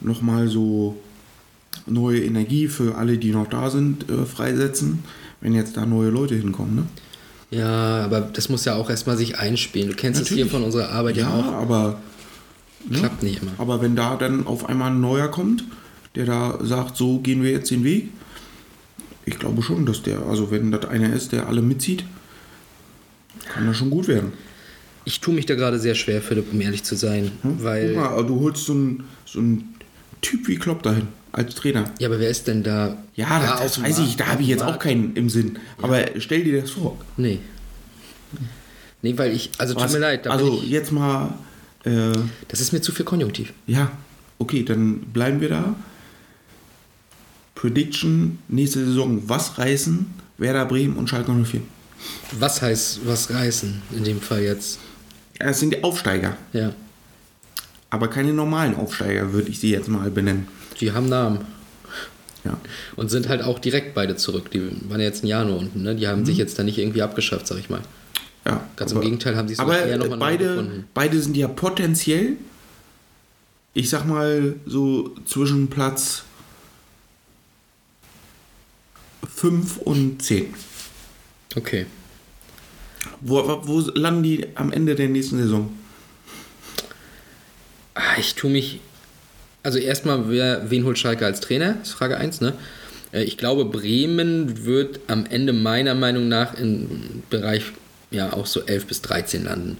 [0.00, 0.96] nochmal so
[1.86, 5.02] neue Energie für alle, die noch da sind, äh, freisetzen,
[5.40, 6.76] wenn jetzt da neue Leute hinkommen.
[6.76, 6.82] Ne?
[7.50, 9.88] Ja, aber das muss ja auch erstmal sich einspielen.
[9.88, 11.52] Du kennst es hier von unserer Arbeit ja, Ja, auch.
[11.54, 12.00] aber,
[12.88, 12.98] ne?
[12.98, 13.52] Klappt nicht immer.
[13.58, 15.64] aber wenn da dann auf einmal ein neuer kommt,
[16.14, 18.10] der da sagt, so gehen wir jetzt den Weg,
[19.24, 22.04] ich glaube schon, dass der, also wenn das einer ist, der alle mitzieht,
[23.48, 24.32] kann das schon gut werden.
[25.04, 27.32] Ich tue mich da gerade sehr schwer, Philipp, um ehrlich zu sein.
[27.42, 27.62] Hm?
[27.62, 27.94] Weil.
[27.94, 29.74] Guck mal, du holst so einen, so einen
[30.20, 31.84] Typ wie Klopp dahin, als Trainer.
[31.98, 32.96] Ja, aber wer ist denn da?
[33.14, 35.58] Ja, das, das weiß ich, da habe ich jetzt auch keinen im Sinn.
[35.80, 36.98] Aber stell dir das vor.
[37.16, 37.38] Nee.
[39.02, 39.50] Nee, weil ich.
[39.58, 40.26] Also tut Was- mir leid.
[40.26, 41.34] Da also ich, jetzt mal,
[41.84, 42.12] äh,
[42.48, 43.52] das ist mir zu viel Konjunktiv.
[43.66, 43.90] ja,
[44.38, 45.74] okay, dann bleiben wir da.
[47.54, 49.22] Prediction nächste Saison.
[49.26, 50.06] Was reißen
[50.36, 51.60] Werder Bremen und Schalke 04?
[52.32, 54.78] Was heißt was reißen in dem Fall jetzt?
[55.40, 56.72] Ja, Es sind die Aufsteiger, Ja.
[57.90, 60.48] aber keine normalen Aufsteiger, würde ich sie jetzt mal benennen.
[60.80, 61.40] Die haben Namen.
[62.44, 62.56] Ja.
[62.96, 64.50] Und sind halt auch direkt beide zurück.
[64.52, 65.94] Die waren ja jetzt ein Jahr nur unten, ne?
[65.96, 67.80] Die haben sich jetzt da nicht irgendwie abgeschafft, sag ich mal.
[68.46, 70.84] Ja, Ganz im Gegenteil, haben sie es aber eher noch mal neu beide, gefunden.
[70.94, 72.36] beide sind ja potenziell,
[73.74, 76.22] ich sag mal, so zwischen Platz
[79.34, 80.54] 5 und 10.
[81.58, 81.86] Okay.
[83.20, 85.76] Wo, wo landen die am Ende der nächsten Saison?
[87.94, 88.80] Ah, ich tue mich.
[89.64, 91.78] Also erstmal, wer, wen holt Schalke als Trainer?
[91.82, 92.54] Ist Frage 1, ne?
[93.12, 97.64] Äh, Ich glaube, Bremen wird am Ende meiner Meinung nach im Bereich
[98.12, 99.78] ja auch so 11 bis 13 landen.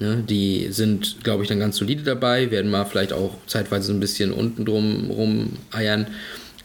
[0.00, 0.24] Ne?
[0.28, 4.00] Die sind, glaube ich, dann ganz solide dabei, werden mal vielleicht auch zeitweise so ein
[4.00, 6.08] bisschen unten drum rum eiern.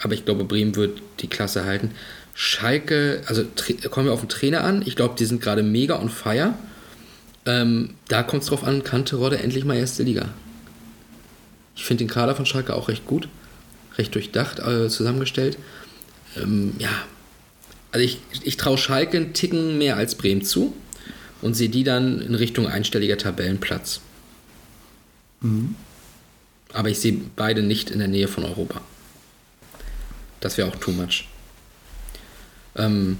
[0.01, 1.91] Aber ich glaube, Bremen wird die Klasse halten.
[2.37, 3.45] Schalke, also
[3.89, 4.83] kommen wir auf den Trainer an.
[4.85, 6.53] Ich glaube, die sind gerade mega on fire.
[7.45, 10.29] Ähm, da kommt es drauf an, kann Terodde endlich mal erste Liga.
[11.77, 13.29] Ich finde den Kader von Schalke auch recht gut,
[13.97, 15.57] recht durchdacht äh, zusammengestellt.
[16.35, 16.89] Ähm, ja,
[17.91, 20.75] also ich, ich traue Schalke einen Ticken mehr als Bremen zu
[21.41, 24.01] und sehe die dann in Richtung einstelliger Tabellenplatz.
[26.73, 28.81] Aber ich sehe beide nicht in der Nähe von Europa.
[30.41, 31.25] Das wäre auch too much.
[32.75, 33.17] Ähm,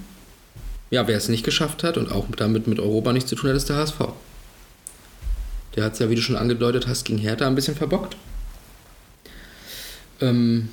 [0.89, 3.57] ja, wer es nicht geschafft hat und auch damit mit Europa nichts zu tun hat,
[3.57, 3.99] ist der HSV.
[5.75, 8.15] Der hat es ja, wie du schon angedeutet hast, gegen Hertha ein bisschen verbockt.
[10.21, 10.69] Ähm,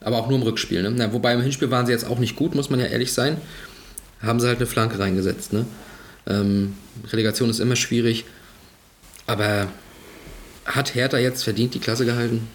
[0.00, 0.82] aber auch nur im Rückspiel.
[0.82, 0.90] Ne?
[0.90, 3.38] Na, wobei im Hinspiel waren sie jetzt auch nicht gut, muss man ja ehrlich sein.
[4.20, 5.52] Haben sie halt eine Flanke reingesetzt.
[5.52, 5.66] Ne?
[6.26, 6.74] Ähm,
[7.10, 8.24] Relegation ist immer schwierig.
[9.26, 9.68] Aber
[10.64, 12.48] hat Hertha jetzt verdient die Klasse gehalten?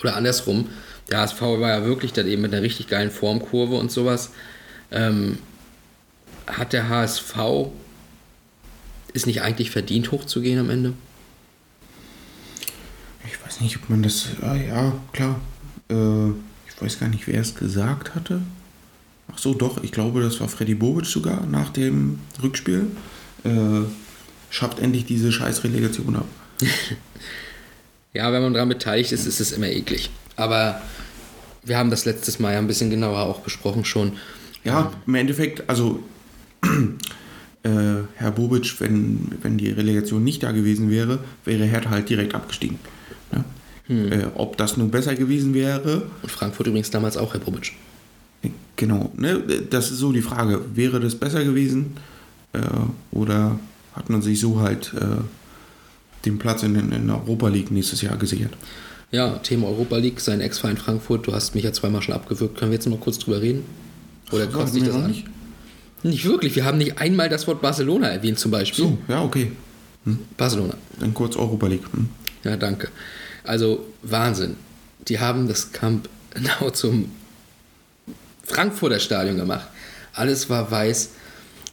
[0.00, 0.68] Oder andersrum,
[1.10, 4.30] der HSV war ja wirklich dann eben mit einer richtig geilen Formkurve und sowas.
[4.90, 5.38] Ähm,
[6.46, 7.36] hat der HSV
[9.12, 10.92] ist nicht eigentlich verdient hochzugehen am Ende?
[13.26, 14.28] Ich weiß nicht, ob man das.
[14.42, 15.40] Ah, ja, klar.
[15.88, 18.42] Äh, ich weiß gar nicht, wer es gesagt hatte.
[19.32, 22.88] Ach so, doch, ich glaube, das war Freddy Bobic sogar nach dem Rückspiel.
[23.44, 23.82] Äh,
[24.50, 26.26] schafft endlich diese scheiß Relegation ab.
[28.16, 30.08] Ja, wenn man daran beteiligt ist, ist es immer eklig.
[30.36, 30.80] Aber
[31.64, 34.12] wir haben das letztes Mal ja ein bisschen genauer auch besprochen schon.
[34.64, 36.02] Ja, im Endeffekt, also
[37.62, 37.68] äh,
[38.14, 42.78] Herr Bobic, wenn, wenn die Relegation nicht da gewesen wäre, wäre Hertha halt direkt abgestiegen.
[43.32, 43.44] Ne?
[43.86, 47.72] Äh, ob das nun besser gewesen wäre, Und Frankfurt übrigens damals auch, Herr Bobic.
[48.76, 49.42] genau, ne?
[49.68, 50.60] das ist so die Frage.
[50.74, 51.96] Wäre das besser gewesen
[52.54, 52.60] äh,
[53.10, 53.58] oder
[53.94, 55.22] hat man sich so halt äh,
[56.24, 58.56] den Platz in, in der Europa League nächstes Jahr gesichert?
[59.14, 61.28] Ja, Thema Europa League, sein Ex-Verein Frankfurt.
[61.28, 62.58] Du hast mich ja zweimal schon abgewürgt.
[62.58, 63.64] Können wir jetzt noch mal kurz drüber reden?
[64.32, 65.06] Oder kostet dich das an?
[65.06, 65.24] nicht?
[66.02, 66.56] Nicht wirklich.
[66.56, 68.86] Wir haben nicht einmal das Wort Barcelona erwähnt zum Beispiel.
[68.86, 69.52] So, ja, okay.
[70.36, 70.74] Barcelona.
[70.98, 71.84] Dann kurz Europa League.
[71.92, 72.08] Hm.
[72.42, 72.88] Ja, danke.
[73.44, 74.56] Also Wahnsinn.
[75.06, 77.12] Die haben das Camp genau zum
[78.42, 79.68] Frankfurter Stadion gemacht.
[80.12, 81.10] Alles war weiß.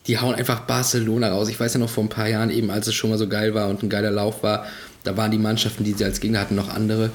[0.05, 1.49] Die hauen einfach Barcelona raus.
[1.49, 3.55] Ich weiß ja noch vor ein paar Jahren eben, als es schon mal so geil
[3.55, 4.67] war und ein geiler Lauf war,
[5.03, 7.11] da waren die Mannschaften, die sie als Gegner hatten, noch andere.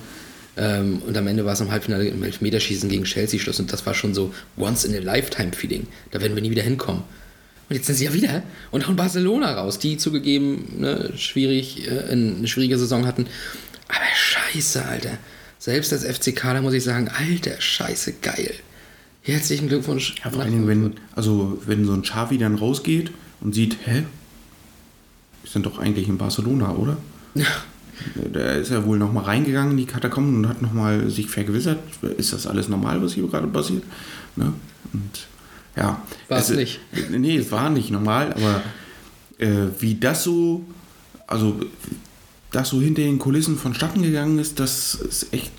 [0.56, 3.84] Ähm, und am Ende war es im Halbfinale im Elfmeterschießen gegen Chelsea Schluss und das
[3.84, 5.86] war schon so once in a lifetime Feeling.
[6.10, 7.02] Da werden wir nie wieder hinkommen.
[7.68, 12.10] Und jetzt sind sie ja wieder und hauen Barcelona raus, die zugegeben ne, schwierig, äh,
[12.10, 13.26] eine schwierige Saison hatten.
[13.88, 15.18] Aber scheiße, Alter.
[15.58, 18.54] Selbst als FCK, da muss ich sagen, alter, scheiße, geil.
[19.22, 20.14] Herzlichen Glückwunsch.
[20.22, 24.04] Ja, vor allen Dingen, wenn, also, wenn so ein Xavi dann rausgeht und sieht, hä?
[25.42, 26.96] Wir sind doch eigentlich in Barcelona, oder?
[27.34, 27.46] Ja.
[28.32, 31.78] Da ist er wohl nochmal reingegangen in die Katakomben und hat nochmal sich vergewissert,
[32.16, 33.82] ist das alles normal, was hier gerade passiert?
[34.36, 34.52] Ne?
[34.92, 35.26] Und
[35.76, 36.02] ja.
[36.28, 36.80] War es nicht.
[37.10, 38.62] Nee, es war nicht normal, aber
[39.38, 40.64] äh, wie das so,
[41.26, 41.60] also
[42.50, 45.52] das so hinter den Kulissen vonstatten gegangen ist, das ist echt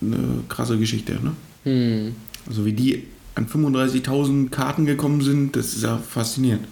[0.00, 1.32] eine krasse Geschichte, ne?
[1.64, 2.14] Hm.
[2.46, 6.66] Also wie die an 35.000 Karten gekommen sind, das ist ja faszinierend.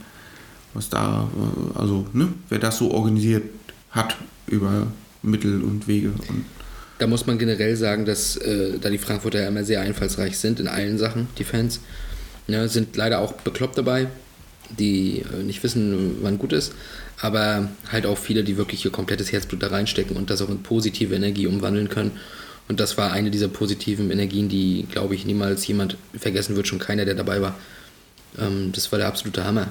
[0.73, 3.45] Was da, äh, also, ne, wer das so organisiert
[3.95, 4.89] hat über
[5.23, 6.13] Mittel und Wege.
[6.29, 6.45] Und
[6.99, 10.61] Da muss man generell sagen, dass äh, da die Frankfurter ja immer sehr einfallsreich sind
[10.61, 11.81] in allen Sachen, die Fans.
[12.47, 14.09] Ja, sind leider auch bekloppt dabei,
[14.79, 16.75] die äh, nicht wissen, wann gut ist,
[17.21, 20.63] aber halt auch viele, die wirklich ihr komplettes Herzblut da reinstecken und das auch in
[20.63, 22.13] positive Energie umwandeln können.
[22.69, 26.79] Und das war eine dieser positiven Energien, die, glaube ich, niemals jemand vergessen wird, schon
[26.79, 27.59] keiner, der dabei war.
[28.39, 29.69] Ähm, das war der absolute Hammer.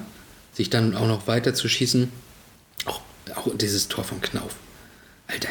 [0.52, 2.08] Sich dann auch noch weiter zu schießen,
[3.34, 4.56] auch, dieses Tor von Knauf.
[5.26, 5.48] Alter,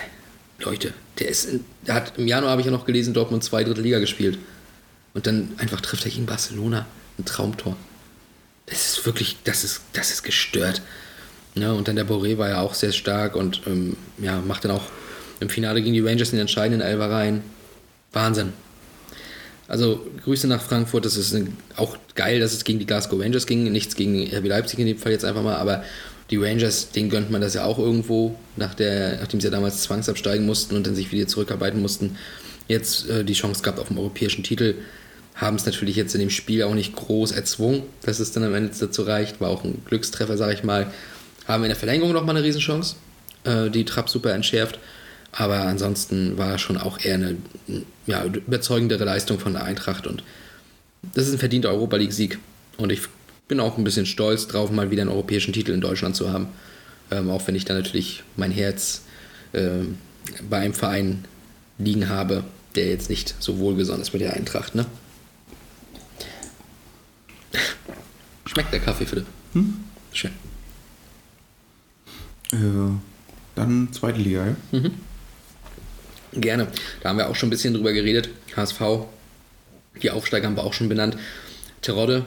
[0.59, 3.63] Leute, der ist, in, der hat im Januar habe ich ja noch gelesen, Dortmund zwei
[3.63, 4.38] dritte Liga gespielt.
[5.13, 6.86] Und dann einfach trifft er gegen Barcelona
[7.19, 7.75] ein Traumtor.
[8.65, 10.81] Das ist wirklich, das ist, das ist gestört.
[11.55, 14.71] Ja, und dann der Boré war ja auch sehr stark und ähm, ja, macht dann
[14.71, 14.86] auch
[15.39, 17.43] im Finale gegen die Rangers den entscheidenden Elfer rein.
[18.12, 18.53] Wahnsinn.
[19.67, 21.36] Also Grüße nach Frankfurt, das ist
[21.75, 24.97] auch geil, dass es gegen die Glasgow Rangers ging, nichts gegen RB Leipzig in dem
[24.97, 25.83] Fall jetzt einfach mal, aber
[26.34, 29.84] die Rangers, denen gönnt man das ja auch irgendwo, nach der, nachdem sie ja damals
[29.84, 32.17] zwangsabsteigen mussten und dann sich wieder zurückarbeiten mussten,
[32.67, 34.74] jetzt äh, die Chance gehabt auf einen europäischen Titel,
[35.36, 38.56] haben es natürlich jetzt in dem Spiel auch nicht groß erzwungen, dass es dann am
[38.56, 40.91] Ende dazu reicht, war auch ein Glückstreffer, sage ich mal,
[41.48, 42.96] haben in der Verlängerung nochmal eine Riesenchance,
[43.43, 44.80] äh, die Trapp super entschärft,
[45.32, 47.38] aber ansonsten war schon auch eher eine
[48.08, 50.24] ja, überzeugendere Leistung von der Eintracht und
[51.13, 52.39] das ist ein verdienter Europa League-Sieg.
[52.78, 53.02] Und ich
[53.47, 56.47] bin auch ein bisschen stolz drauf, mal wieder einen europäischen Titel in Deutschland zu haben.
[57.12, 59.01] Ähm, auch wenn ich da natürlich mein Herz
[59.53, 59.97] ähm,
[60.49, 61.25] bei einem Verein
[61.77, 62.43] liegen habe,
[62.75, 64.75] der jetzt nicht so wohlgesonnen ist mit der Eintracht.
[64.75, 64.86] Ne?
[68.45, 69.25] Schmeckt der Kaffee, Philipp?
[69.53, 69.84] Hm?
[70.12, 70.32] Schön.
[72.51, 72.58] äh,
[73.56, 74.56] dann zweite Liga, ja?
[76.34, 76.67] Gerne.
[77.01, 78.29] Da haben wir auch schon ein bisschen drüber geredet.
[78.56, 78.82] HSV,
[80.01, 81.17] die Aufsteiger haben wir auch schon benannt.
[81.82, 82.25] Terodde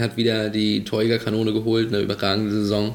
[0.00, 2.94] hat wieder die Torjägerkanone geholt, eine überragende Saison.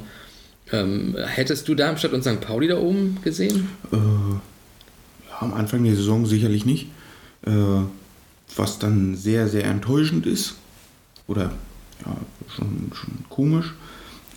[0.71, 2.41] Ähm, hättest du Darmstadt und St.
[2.41, 3.69] Pauli da oben gesehen?
[3.91, 6.87] Äh, ja, am Anfang der Saison sicherlich nicht.
[7.45, 7.51] Äh,
[8.55, 10.55] was dann sehr, sehr enttäuschend ist.
[11.27, 11.51] Oder
[12.05, 12.17] ja,
[12.55, 13.73] schon, schon komisch.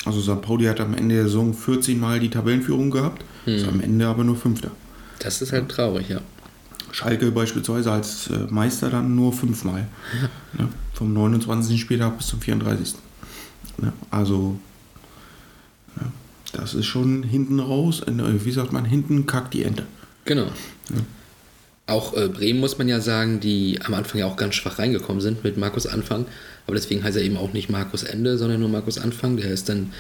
[0.04, 0.42] Also St.
[0.42, 4.24] Pauli hat am Ende der Saison 14 Mal die Tabellenführung gehabt, ist am Ende aber
[4.24, 4.70] nur Fünfter.
[5.18, 6.20] Das ist halt traurig, ja.
[6.92, 9.86] Schalke beispielsweise als äh, Meister dann nur fünfmal.
[10.56, 10.68] Ne?
[10.94, 11.80] Vom 29.
[11.80, 12.94] Spieltag bis zum 34.
[13.78, 13.92] Ne?
[14.10, 14.58] Also,
[15.96, 16.06] ja,
[16.52, 18.02] das ist schon hinten raus.
[18.06, 19.84] äh, Wie sagt man, hinten kackt die Ente.
[20.24, 20.46] Genau.
[21.86, 25.22] Auch äh, Bremen muss man ja sagen, die am Anfang ja auch ganz schwach reingekommen
[25.22, 26.26] sind mit Markus Anfang.
[26.66, 29.38] Aber deswegen heißt er eben auch nicht Markus Ende, sondern nur Markus Anfang.
[29.38, 29.90] Der ist dann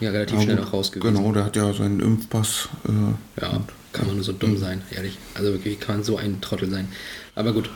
[0.00, 1.14] ja relativ Ja, schnell noch raus gewesen.
[1.16, 2.68] Genau, der hat ja seinen Impfpass.
[2.86, 3.60] Äh, Ja,
[3.92, 5.18] kann man nur so dumm sein, ehrlich.
[5.34, 6.88] Also wirklich, wie kann man so ein Trottel sein?
[7.34, 7.70] Aber gut.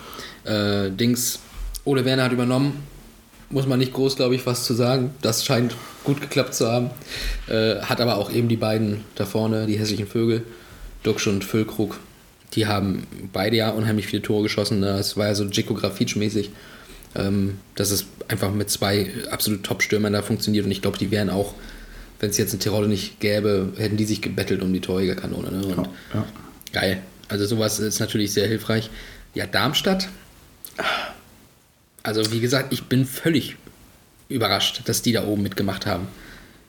[0.45, 1.39] Äh, Dings,
[1.85, 2.83] Ole Werner hat übernommen.
[3.51, 5.11] Muss man nicht groß, glaube ich, was zu sagen.
[5.21, 6.91] Das scheint gut geklappt zu haben.
[7.49, 10.43] Äh, hat aber auch eben die beiden da vorne, die hässlichen Vögel,
[11.03, 11.99] Duxch und Füllkrug,
[12.55, 14.81] die haben beide ja unheimlich viele Tore geschossen.
[14.81, 14.91] Ne?
[14.99, 16.51] Es war ja so Djiko Grafitsch-mäßig.
[17.15, 21.29] Ähm, dass es einfach mit zwei absolut Top-Stürmern da funktioniert und ich glaube, die wären
[21.29, 21.53] auch,
[22.23, 25.51] wenn es jetzt eine Tirol nicht gäbe, hätten die sich gebettelt um die Torjägerkanone.
[25.51, 25.67] Ne?
[25.67, 26.25] Und ja.
[26.73, 27.03] Geil.
[27.29, 28.91] Also sowas ist natürlich sehr hilfreich.
[29.35, 30.09] Ja, Darmstadt.
[32.05, 33.57] Also wie gesagt, ich bin völlig
[34.29, 36.07] überrascht, dass die da oben mitgemacht haben.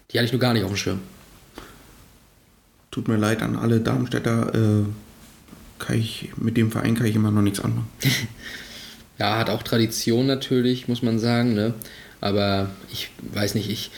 [0.09, 1.01] Die hatte ich nur gar nicht auf dem Schirm.
[2.89, 4.55] Tut mir leid an alle Darmstädter.
[4.55, 4.85] Äh,
[5.77, 7.87] kann ich, mit dem Verein kann ich immer noch nichts anfangen.
[9.19, 11.53] Ja, hat auch Tradition natürlich, muss man sagen.
[11.53, 11.75] Ne?
[12.19, 13.91] Aber ich weiß nicht, ich,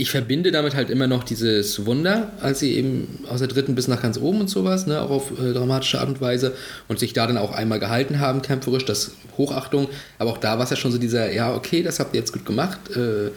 [0.00, 3.88] ich verbinde damit halt immer noch dieses Wunder, als sie eben aus der dritten bis
[3.88, 6.54] nach ganz oben und sowas, ne, auch auf äh, dramatische Art und Weise
[6.86, 9.88] und sich da dann auch einmal gehalten haben, kämpferisch, das Hochachtung.
[10.18, 12.32] Aber auch da war es ja schon so dieser, ja, okay, das habt ihr jetzt
[12.32, 12.78] gut gemacht.
[12.96, 13.30] Äh,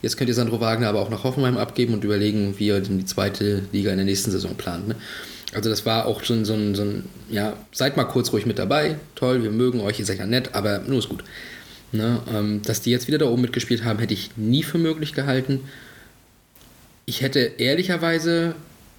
[0.00, 2.98] jetzt könnt ihr Sandro Wagner aber auch nach Hoffenheim abgeben und überlegen, wie ihr denn
[2.98, 4.86] die zweite Liga in der nächsten Saison plant.
[4.86, 4.94] Ne?
[5.54, 8.60] Also das war auch ein, so, ein, so ein, ja, seid mal kurz ruhig mit
[8.60, 11.24] dabei, toll, wir mögen euch, ihr seid ja nett, aber nur ist gut.
[11.90, 12.20] Ne?
[12.32, 15.62] Ähm, dass die jetzt wieder da oben mitgespielt haben, hätte ich nie für möglich gehalten.
[17.08, 18.56] Ich hätte ehrlicherweise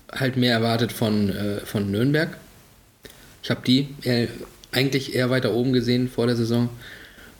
[0.09, 2.37] halt mehr erwartet von, äh, von Nürnberg.
[3.43, 4.29] Ich habe die eher,
[4.71, 6.69] eigentlich eher weiter oben gesehen vor der Saison.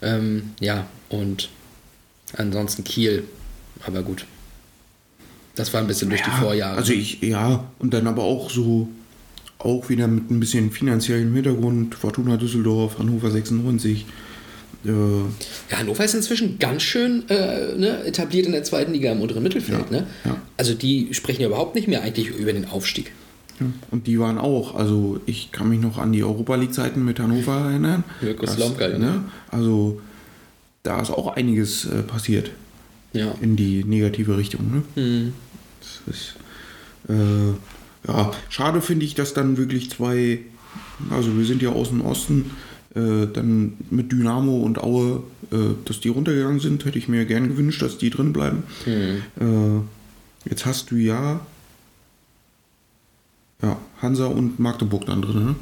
[0.02, 1.48] Ähm, ja, und
[2.36, 3.24] ansonsten Kiel.
[3.86, 4.26] Aber gut.
[5.56, 6.78] Das war ein bisschen durch die Vorjahre.
[6.78, 8.90] Also ich, ja, und dann aber auch so,
[9.60, 14.06] auch wieder mit ein bisschen finanziellem Hintergrund, Fortuna Düsseldorf, Hannover 96.
[14.86, 14.90] Äh,
[15.72, 19.44] Ja, Hannover ist inzwischen ganz schön äh, ne, etabliert in der zweiten Liga im unteren
[19.44, 19.86] Mittelfeld.
[19.92, 20.08] Ja, ne?
[20.26, 20.38] ja.
[20.58, 23.12] Also die sprechen ja überhaupt nicht mehr eigentlich über den Aufstieg.
[23.60, 27.20] ja, und die waren auch, also ich kann mich noch an die Europa League-Zeiten mit
[27.20, 28.04] Hannover erinnern.
[28.22, 28.98] Mirko Das, Slomka, ja.
[28.98, 29.24] ne?
[29.52, 30.00] Also
[30.84, 32.52] da ist auch einiges äh, passiert
[33.14, 33.34] Ja.
[33.42, 34.84] in die negative Richtung.
[34.96, 35.02] Ne?
[35.04, 35.34] Mhm.
[36.06, 36.36] Das ist,
[37.10, 40.40] äh, ja, schade finde ich, dass dann wirklich zwei,
[41.10, 42.52] also wir sind ja aus dem Osten,
[42.98, 47.48] äh, dann mit Dynamo und Aue, äh, dass die runtergegangen sind, hätte ich mir gern
[47.48, 48.64] gewünscht, dass die drin bleiben.
[48.86, 51.40] Äh, jetzt hast du ja,
[53.62, 55.46] ja Hansa und Magdeburg dann drin.
[55.46, 55.56] Ne?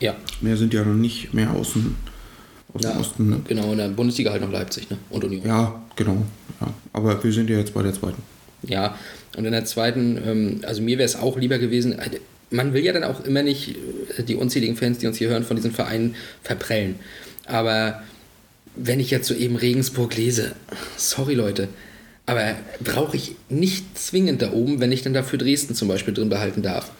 [0.00, 0.16] Ja.
[0.40, 1.94] Mehr sind ja noch nicht mehr aus dem,
[2.74, 2.92] aus ja.
[2.92, 3.30] dem Osten.
[3.30, 3.40] Ne?
[3.48, 4.98] Genau, in der Bundesliga halt noch Leipzig ne?
[5.10, 5.46] und Union.
[5.46, 6.24] Ja, genau.
[6.60, 6.68] Ja.
[6.92, 8.22] Aber wir sind ja jetzt bei der zweiten.
[8.64, 8.96] Ja,
[9.36, 12.84] und in der zweiten, ähm, also mir wäre es auch lieber gewesen, äh, man will
[12.84, 13.76] ja dann auch immer nicht
[14.18, 16.96] die unzähligen Fans, die uns hier hören, von diesen Vereinen verprellen.
[17.46, 18.02] Aber
[18.76, 20.54] wenn ich jetzt so eben Regensburg lese,
[20.96, 21.68] sorry Leute,
[22.26, 26.28] aber brauche ich nicht zwingend da oben, wenn ich dann dafür Dresden zum Beispiel drin
[26.28, 26.90] behalten darf.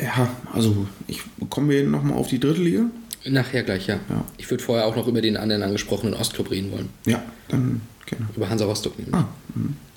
[0.00, 1.20] Ja, also ich
[1.50, 2.86] kommen wir nochmal auf die dritte Liga.
[3.26, 4.00] Nachher gleich, ja.
[4.08, 4.24] Ja.
[4.38, 6.88] Ich würde vorher auch noch über den anderen angesprochenen Ostclub reden wollen.
[7.04, 8.26] Ja, dann gerne.
[8.34, 8.94] Über Hansa Rostock.
[9.12, 9.24] Ah,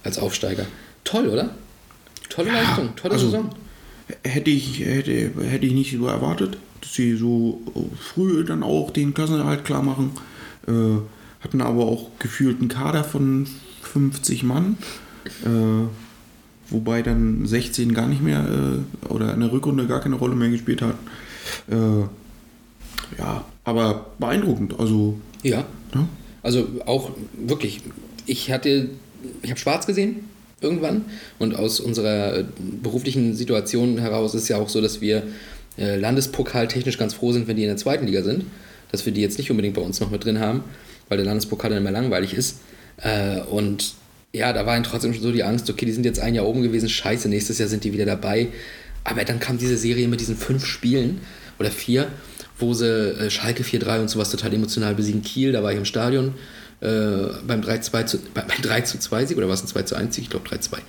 [0.04, 0.66] als Aufsteiger.
[1.06, 1.52] Toll, oder?
[2.30, 3.50] Tolle Leistung, tolle also- Saison.
[4.24, 7.62] Hätte ich, hätte, hätte ich nicht so erwartet, dass sie so
[8.00, 10.12] früh dann auch den Klassenerhalt klar machen.
[10.68, 11.00] Äh,
[11.44, 13.48] hatten aber auch gefühlt einen Kader von
[13.82, 14.78] 50 Mann.
[15.46, 15.88] Äh,
[16.70, 20.50] wobei dann 16 gar nicht mehr äh, oder in der Rückrunde gar keine Rolle mehr
[20.50, 20.96] gespielt hat.
[21.70, 22.02] Äh,
[23.18, 24.80] ja, aber beeindruckend.
[24.80, 26.08] Also, Ja, ne?
[26.42, 27.82] Also auch wirklich,
[28.26, 28.90] ich hatte,
[29.42, 30.26] ich habe schwarz gesehen
[30.64, 31.06] irgendwann
[31.40, 32.44] und aus unserer äh,
[32.82, 35.24] beruflichen Situation heraus ist ja auch so, dass wir
[35.78, 38.46] äh, Landespokal technisch ganz froh sind, wenn die in der zweiten Liga sind,
[38.92, 40.64] dass wir die jetzt nicht unbedingt bei uns noch mit drin haben,
[41.10, 42.60] weil der Landespokal dann immer langweilig ist.
[42.98, 43.94] Äh, und
[44.32, 46.46] ja, da war dann trotzdem schon so die Angst, okay, die sind jetzt ein Jahr
[46.46, 48.48] oben gewesen, scheiße, nächstes Jahr sind die wieder dabei.
[49.04, 51.22] Aber dann kam diese Serie mit diesen fünf Spielen
[51.60, 52.08] oder vier,
[52.58, 55.22] wo sie äh, Schalke 4-3 und sowas total emotional besiegen.
[55.22, 56.34] Kiel, da war ich im Stadion
[56.84, 59.96] äh, beim 3-2 zu, beim 3 zu 2 Sieg oder war es ein 2 zu
[59.96, 60.26] 1 Sieg?
[60.26, 60.80] Ich glaube 3-2.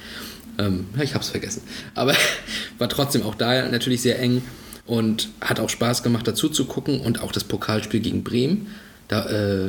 [0.59, 1.62] Ähm, ja, ich hab's vergessen.
[1.95, 2.14] Aber
[2.78, 4.42] war trotzdem auch da natürlich sehr eng
[4.86, 8.74] und hat auch Spaß gemacht, dazu zu gucken und auch das Pokalspiel gegen Bremen.
[9.07, 9.68] Da, äh,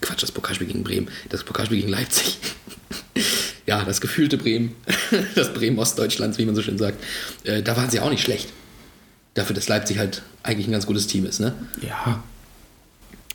[0.00, 2.38] Quatsch, das Pokalspiel gegen Bremen, das Pokalspiel gegen Leipzig.
[3.66, 4.74] ja, das gefühlte Bremen,
[5.36, 7.02] das Bremen Ostdeutschlands, wie man so schön sagt.
[7.44, 8.48] Äh, da waren sie auch nicht schlecht.
[9.34, 11.54] Dafür, dass Leipzig halt eigentlich ein ganz gutes Team ist, ne?
[11.80, 12.22] Ja,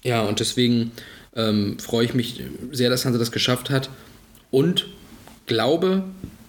[0.03, 0.91] Ja, und deswegen
[1.37, 3.89] ähm, freue ich mich sehr, dass Hansa das geschafft hat
[4.51, 4.87] und
[5.45, 6.03] glaube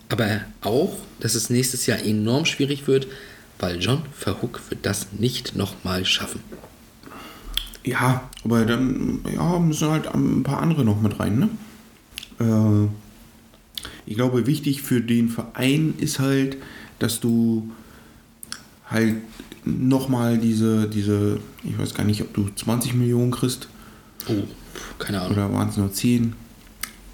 [0.08, 3.06] aber auch, dass es nächstes Jahr enorm schwierig wird,
[3.58, 6.40] weil John Verhook wird das nicht nochmal schaffen.
[7.84, 11.38] Ja, aber dann ja, müssen halt ein paar andere noch mit rein.
[11.38, 11.48] Ne?
[12.40, 12.88] Äh,
[14.06, 16.56] ich glaube, wichtig für den Verein ist halt,
[16.98, 17.70] dass du
[18.86, 19.16] halt
[19.64, 23.68] nochmal diese, diese, ich weiß gar nicht, ob du 20 Millionen kriegst
[24.28, 24.42] Oh,
[24.98, 25.32] keine Ahnung.
[25.32, 26.34] oder waren es nur 10,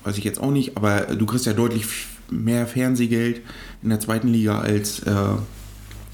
[0.04, 1.86] weiß ich jetzt auch nicht, aber du kriegst ja deutlich
[2.30, 3.40] mehr Fernsehgeld
[3.82, 5.12] in der zweiten Liga als äh,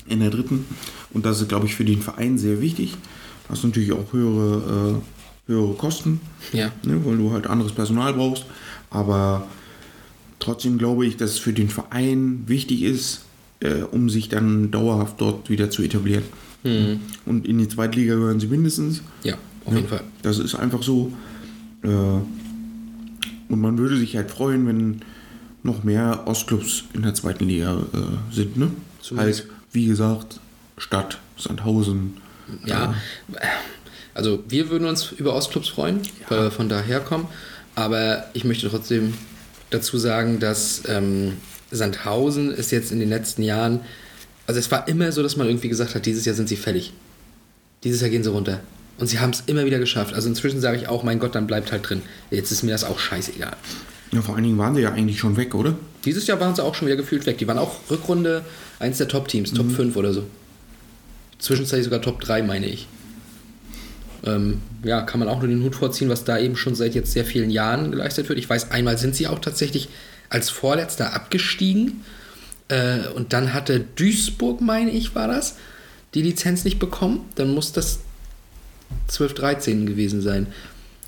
[0.06, 0.66] in der dritten.
[1.12, 2.92] Und das ist, glaube ich, für den Verein sehr wichtig.
[3.46, 4.98] Du hast natürlich auch höhere,
[5.48, 6.20] äh, höhere Kosten,
[6.52, 6.70] Ja.
[6.84, 8.44] ne, weil du halt anderes Personal brauchst.
[8.90, 9.46] Aber
[10.38, 13.22] trotzdem glaube ich, dass es für den Verein wichtig ist,
[13.60, 16.24] äh, um sich dann dauerhaft dort wieder zu etablieren.
[17.24, 19.00] Und in die zweite Liga gehören sie mindestens.
[19.24, 20.02] Ja, auf jeden Fall.
[20.22, 21.10] Das ist einfach so.
[21.82, 25.02] Äh, und man würde sich halt freuen, wenn
[25.62, 28.56] noch mehr Ostclubs in der zweiten Liga äh, sind.
[28.56, 28.70] Ne?
[29.02, 30.40] Zumindest- Halt, wie gesagt,
[30.78, 32.16] Stadt, Sandhausen.
[32.66, 32.94] Ja,
[34.14, 37.26] also wir würden uns über Ostclubs freuen, weil wir von daher kommen.
[37.76, 39.14] Aber ich möchte trotzdem
[39.70, 41.34] dazu sagen, dass ähm,
[41.70, 43.80] Sandhausen ist jetzt in den letzten Jahren,
[44.48, 46.92] also es war immer so, dass man irgendwie gesagt hat, dieses Jahr sind sie fällig.
[47.84, 48.60] Dieses Jahr gehen sie runter.
[49.00, 50.14] Und sie haben es immer wieder geschafft.
[50.14, 52.02] Also inzwischen sage ich auch, mein Gott, dann bleibt halt drin.
[52.30, 53.56] Jetzt ist mir das auch scheißegal.
[54.12, 55.74] Ja, vor allen Dingen waren sie ja eigentlich schon weg, oder?
[56.04, 57.38] Dieses Jahr waren sie auch schon wieder gefühlt weg.
[57.38, 58.44] Die waren auch Rückrunde
[58.78, 60.24] eins der Top-Teams, Top 5 oder so.
[61.38, 62.88] Zwischenzeitlich sogar Top 3, meine ich.
[64.24, 67.12] Ähm, ja, kann man auch nur den Hut vorziehen, was da eben schon seit jetzt
[67.12, 68.38] sehr vielen Jahren geleistet wird.
[68.38, 69.88] Ich weiß, einmal sind sie auch tatsächlich
[70.28, 72.04] als Vorletzter abgestiegen.
[72.68, 75.56] Äh, und dann hatte Duisburg, meine ich, war das,
[76.12, 77.24] die Lizenz nicht bekommen.
[77.36, 78.00] Dann muss das
[79.08, 80.46] 12, 13 gewesen sein.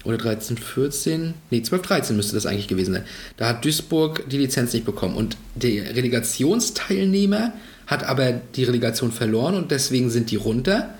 [0.04, 1.34] Oder 13, 14.
[1.50, 3.04] Nee, 12, 13 müsste das eigentlich gewesen sein.
[3.36, 5.14] Da hat Duisburg die Lizenz nicht bekommen.
[5.14, 7.52] Und der Relegationsteilnehmer
[7.86, 10.94] hat aber die Relegation verloren und deswegen sind die runter.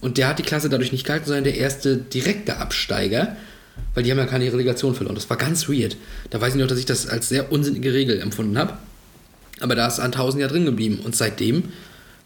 [0.00, 3.36] Und der hat die Klasse dadurch nicht gehalten, sondern der erste direkte Absteiger,
[3.94, 5.14] weil die haben ja keine Relegation verloren.
[5.14, 5.96] Das war ganz weird.
[6.30, 8.74] Da weiß ich noch, dass ich das als sehr unsinnige Regel empfunden habe.
[9.60, 11.00] Aber da ist Sandhausen ja drin geblieben.
[11.02, 11.64] Und seitdem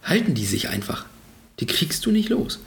[0.03, 1.07] halten die sich einfach.
[1.61, 2.59] Die kriegst du nicht los.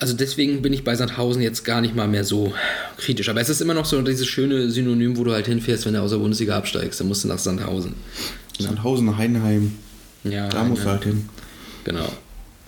[0.00, 2.52] Also deswegen bin ich bei Sandhausen jetzt gar nicht mal mehr so
[2.96, 3.28] kritisch.
[3.28, 6.00] Aber es ist immer noch so dieses schöne Synonym, wo du halt hinfährst, wenn du
[6.02, 7.00] aus der Bundesliga absteigst.
[7.00, 7.94] Dann musst du nach Sandhausen.
[8.58, 9.72] Sandhausen, Heidenheim,
[10.24, 11.28] Ja, da musst du halt hin.
[11.84, 12.10] Genau.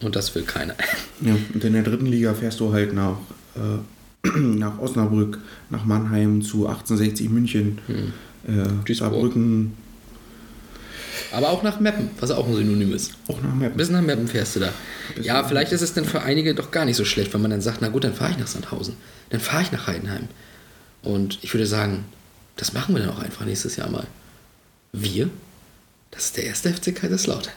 [0.03, 0.75] Und das will keiner.
[1.21, 3.17] Ja, und in der dritten Liga fährst du halt nach,
[3.57, 5.39] äh, nach Osnabrück,
[5.71, 8.85] nach Mannheim zu 1860 München, äh, Hm.
[8.85, 8.97] Duisburg.
[9.13, 9.73] Saarbrücken,
[11.31, 13.13] Aber auch nach Meppen, was auch ein Synonym ist.
[13.29, 13.77] auch nach Meppen.
[13.77, 14.73] Bis nach Meppen fährst du da.
[15.21, 17.61] ja, vielleicht ist es dann für einige doch gar nicht so schlecht, wenn man dann
[17.61, 18.97] sagt, na gut, dann fahre ich nach Sandhausen.
[19.31, 20.29] Dann fahre ich nach Heidenheim.
[21.03, 22.05] Und ich würde sagen,
[22.57, 24.07] das machen wir dann auch einfach nächstes Jahr mal.
[24.93, 25.31] Wir?
[26.11, 27.53] Das ist der erste FC Kaiserslautern.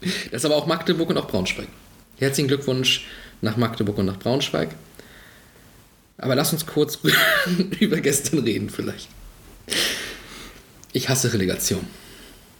[0.00, 1.68] Das ist aber auch Magdeburg und auch Braunschweig.
[2.18, 3.06] Herzlichen Glückwunsch
[3.40, 4.70] nach Magdeburg und nach Braunschweig.
[6.18, 6.98] Aber lass uns kurz
[7.80, 9.08] über gestern reden vielleicht.
[10.92, 11.86] Ich hasse Relegation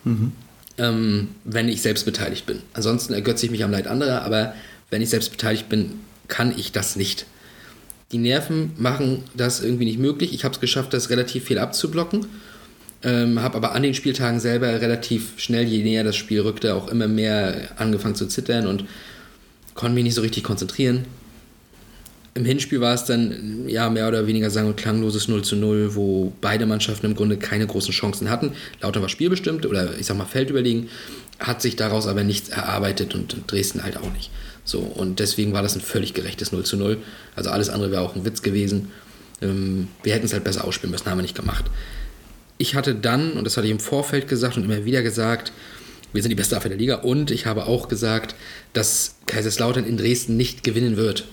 [0.05, 2.61] ähm, wenn ich selbst beteiligt bin.
[2.73, 4.55] Ansonsten ergötze ich mich am Leid anderer, aber
[4.89, 5.93] wenn ich selbst beteiligt bin,
[6.29, 7.27] kann ich das nicht.
[8.13, 10.33] Die Nerven machen das irgendwie nicht möglich.
[10.35, 12.27] Ich habe es geschafft, das relativ viel abzublocken.
[13.03, 16.89] Ähm, habe aber an den Spieltagen selber relativ schnell, je näher das Spiel rückte, auch
[16.89, 18.85] immer mehr angefangen zu zittern und
[19.75, 21.05] konnte mich nicht so richtig konzentrieren.
[22.35, 25.97] Im Hinspiel war es dann ja mehr oder weniger sang- und klangloses 0 zu 0,
[25.97, 28.53] wo beide Mannschaften im Grunde keine großen Chancen hatten.
[28.81, 30.89] Lauter war spielbestimmt oder ich sag mal feldüberlegen,
[31.41, 34.31] hat sich daraus aber nichts erarbeitet und Dresden halt auch nicht.
[34.65, 36.99] So, und deswegen war das ein völlig gerechtes 0 zu 0.
[37.35, 38.93] Also alles andere wäre auch ein Witz gewesen.
[39.43, 41.65] Ähm, wir hätten es halt besser ausspielen müssen, haben wir nicht gemacht.
[42.59, 45.51] Ich hatte dann, und das hatte ich im Vorfeld gesagt und immer wieder gesagt,
[46.13, 48.35] wir sind die beste Abwehr der Liga und ich habe auch gesagt,
[48.73, 51.25] dass Kaiserslautern in Dresden nicht gewinnen wird,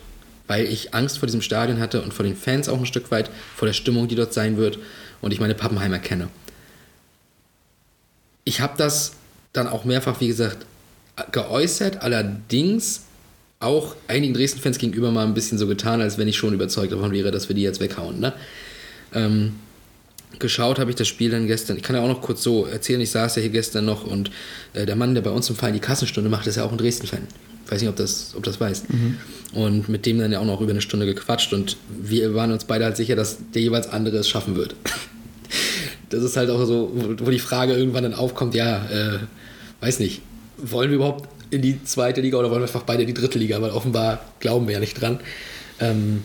[0.47, 3.29] weil ich Angst vor diesem Stadion hatte und vor den Fans auch ein Stück weit,
[3.55, 4.79] vor der Stimmung, die dort sein wird
[5.21, 6.29] und ich meine Pappenheimer kenne.
[8.43, 9.13] Ich habe das
[9.53, 10.65] dann auch mehrfach, wie gesagt,
[11.31, 13.01] geäußert, allerdings
[13.59, 17.11] auch einigen Dresden-Fans gegenüber mal ein bisschen so getan, als wenn ich schon überzeugt davon
[17.11, 18.19] wäre, dass wir die jetzt weghauen.
[18.19, 18.33] Ne?
[19.13, 19.55] Ähm,
[20.37, 21.77] geschaut habe ich das Spiel dann gestern.
[21.77, 24.29] Ich kann ja auch noch kurz so erzählen, ich saß ja hier gestern noch und
[24.73, 26.77] äh, der Mann, der bei uns im Verein die Kassenstunde macht, ist ja auch ein
[26.77, 27.27] Dresden-Fan.
[27.65, 28.85] Ich weiß nicht, ob das, ob das weißt.
[29.53, 32.65] Und mit dem dann ja auch noch über eine Stunde gequatscht und wir waren uns
[32.65, 34.75] beide halt sicher, dass der jeweils andere es schaffen wird.
[36.09, 36.89] Das ist halt auch so,
[37.19, 39.19] wo die Frage irgendwann dann aufkommt, ja, äh,
[39.81, 40.21] weiß nicht,
[40.55, 43.37] wollen wir überhaupt in die zweite Liga oder wollen wir einfach beide in die dritte
[43.37, 43.61] Liga?
[43.61, 45.19] Weil offenbar glauben wir ja nicht dran.
[45.81, 46.23] Ähm,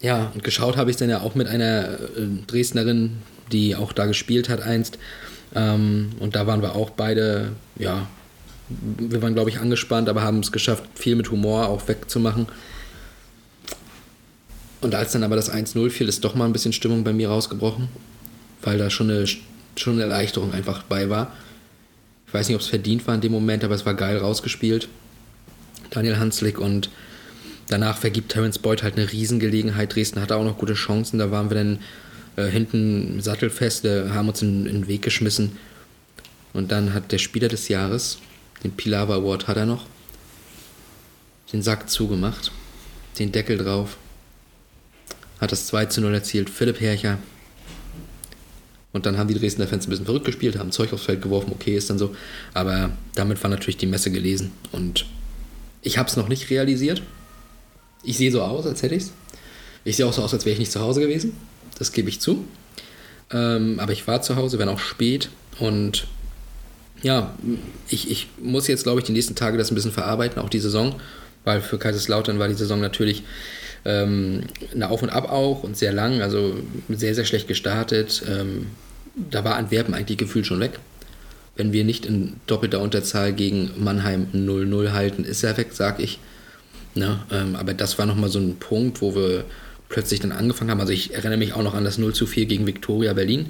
[0.00, 3.18] ja, und geschaut habe ich dann ja auch mit einer äh, Dresdnerin,
[3.52, 4.98] die auch da gespielt hat einst.
[5.54, 8.08] Ähm, und da waren wir auch beide, ja,
[8.98, 12.46] wir waren, glaube ich, angespannt, aber haben es geschafft, viel mit Humor auch wegzumachen.
[14.80, 17.28] Und als dann aber das 1-0 fiel, ist doch mal ein bisschen Stimmung bei mir
[17.28, 17.88] rausgebrochen,
[18.62, 19.26] weil da schon eine,
[19.76, 21.32] schon eine Erleichterung einfach bei war.
[22.26, 24.88] Ich weiß nicht, ob es verdient war in dem Moment, aber es war geil rausgespielt.
[25.90, 26.88] Daniel Hanslick und
[27.68, 29.94] danach vergibt Terence Boyd halt eine Riesengelegenheit.
[29.94, 31.78] Dresden hatte auch noch gute Chancen, da waren wir dann
[32.36, 35.58] äh, hinten sattelfest, äh, haben uns in, in den Weg geschmissen.
[36.52, 38.18] Und dann hat der Spieler des Jahres,
[38.62, 39.86] den Pilava Award hat er noch,
[41.52, 42.52] den Sack zugemacht,
[43.18, 43.96] den Deckel drauf,
[45.40, 47.18] hat das 2 zu 0 erzielt, Philipp Hercher.
[48.92, 51.52] Und dann haben die Dresdner Fans ein bisschen verrückt gespielt, haben Zeug aufs Feld geworfen,
[51.52, 52.14] okay, ist dann so.
[52.54, 54.50] Aber damit war natürlich die Messe gelesen.
[54.72, 55.06] Und
[55.82, 57.02] ich habe es noch nicht realisiert.
[58.02, 59.12] Ich sehe so aus, als hätte ich es.
[59.84, 61.36] Ich sehe auch so aus, als wäre ich nicht zu Hause gewesen.
[61.78, 62.44] Das gebe ich zu.
[63.30, 65.30] Ähm, aber ich war zu Hause, wenn auch spät.
[65.60, 66.06] Und
[67.02, 67.34] ja,
[67.88, 70.60] ich, ich muss jetzt, glaube ich, die nächsten Tage das ein bisschen verarbeiten, auch die
[70.60, 71.00] Saison.
[71.44, 73.22] Weil für Kaiserslautern war die Saison natürlich
[73.84, 74.42] ähm,
[74.74, 76.20] eine Auf und Ab auch und sehr lang.
[76.20, 76.54] Also
[76.88, 78.22] sehr, sehr schlecht gestartet.
[78.28, 78.66] Ähm,
[79.14, 80.78] da war Antwerpen eigentlich gefühlt schon weg.
[81.56, 86.18] Wenn wir nicht in doppelter Unterzahl gegen Mannheim 0-0 halten, ist er weg, sag ich.
[86.94, 87.20] Ne?
[87.30, 89.44] Ähm, aber das war nochmal so ein Punkt, wo wir
[89.88, 90.80] plötzlich dann angefangen haben.
[90.80, 93.46] Also ich erinnere mich auch noch an das 0 zu 4 gegen Viktoria Berlin,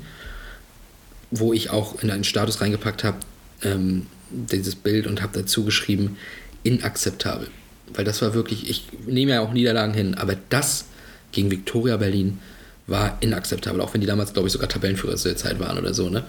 [1.30, 3.18] wo ich auch in einen Status reingepackt habe,
[3.63, 6.17] ähm, dieses Bild und habe dazu geschrieben,
[6.63, 7.49] inakzeptabel.
[7.95, 10.85] Weil das war wirklich, ich nehme ja auch Niederlagen hin, aber das
[11.33, 12.39] gegen Viktoria Berlin
[12.87, 15.95] war inakzeptabel, auch wenn die damals, glaube ich, sogar Tabellenführer zu der Zeit waren oder
[15.95, 16.25] so, ne?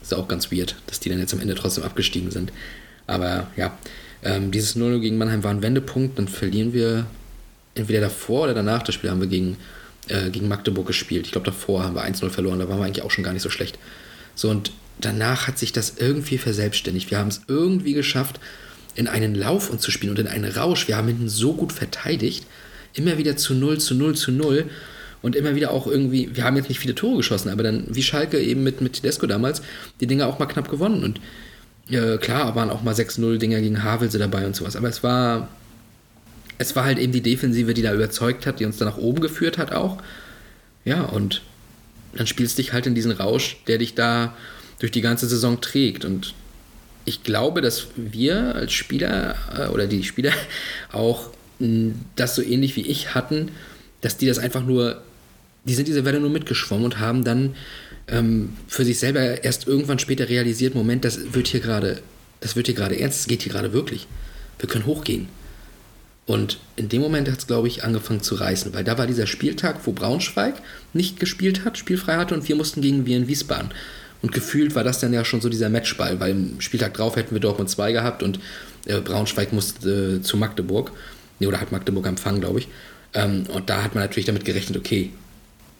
[0.00, 2.52] Ist auch ganz weird, dass die dann jetzt am Ende trotzdem abgestiegen sind.
[3.06, 3.76] Aber ja,
[4.22, 7.06] ähm, dieses 0-0 gegen Mannheim war ein Wendepunkt, dann verlieren wir
[7.74, 9.56] entweder davor oder danach das Spiel haben wir gegen,
[10.08, 11.26] äh, gegen Magdeburg gespielt.
[11.26, 13.42] Ich glaube, davor haben wir 1-0 verloren, da waren wir eigentlich auch schon gar nicht
[13.42, 13.78] so schlecht.
[14.34, 17.10] So, und danach hat sich das irgendwie verselbstständigt.
[17.10, 18.40] Wir haben es irgendwie geschafft,
[18.94, 20.88] in einen Lauf uns zu spielen und in einen Rausch.
[20.88, 22.46] Wir haben hinten so gut verteidigt,
[22.94, 24.64] immer wieder zu 0, zu 0, zu 0
[25.22, 28.02] und immer wieder auch irgendwie, wir haben jetzt nicht viele Tore geschossen, aber dann wie
[28.02, 29.60] Schalke eben mit, mit Tedesco damals,
[30.00, 31.20] die Dinge auch mal knapp gewonnen und
[31.90, 35.48] äh, klar waren auch mal 6-0 Dinger gegen Havelse dabei und sowas, aber es war
[36.58, 39.20] es war halt eben die Defensive, die da überzeugt hat, die uns da nach oben
[39.20, 39.98] geführt hat auch.
[40.84, 41.42] Ja, und
[42.14, 44.34] dann spielst du dich halt in diesen Rausch, der dich da
[44.78, 46.04] durch die ganze Saison trägt.
[46.04, 46.34] Und
[47.04, 50.32] ich glaube, dass wir als Spieler äh, oder die Spieler
[50.92, 51.30] auch
[52.16, 53.50] das so ähnlich wie ich hatten,
[54.02, 55.02] dass die das einfach nur,
[55.64, 57.54] die sind diese Welle nur mitgeschwommen und haben dann
[58.08, 62.02] ähm, für sich selber erst irgendwann später realisiert, Moment, das wird hier gerade,
[62.40, 64.06] das wird hier gerade ernst, es geht hier gerade wirklich.
[64.58, 65.28] Wir können hochgehen.
[66.26, 69.28] Und in dem Moment hat es, glaube ich, angefangen zu reißen, weil da war dieser
[69.28, 70.56] Spieltag, wo Braunschweig
[70.92, 73.70] nicht gespielt hat, spielfrei hatte und wir mussten gegen Wien Wiesbaden.
[74.26, 77.32] Und gefühlt war das dann ja schon so dieser Matchball, weil im Spieltag drauf hätten
[77.32, 78.40] wir Dortmund 2 gehabt und
[78.84, 80.90] äh, Braunschweig musste äh, zu Magdeburg.
[81.38, 82.66] Nee, oder hat Magdeburg empfangen, glaube ich.
[83.14, 85.12] Ähm, und da hat man natürlich damit gerechnet, okay,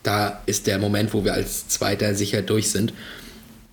[0.05, 2.93] da ist der Moment, wo wir als Zweiter sicher durch sind.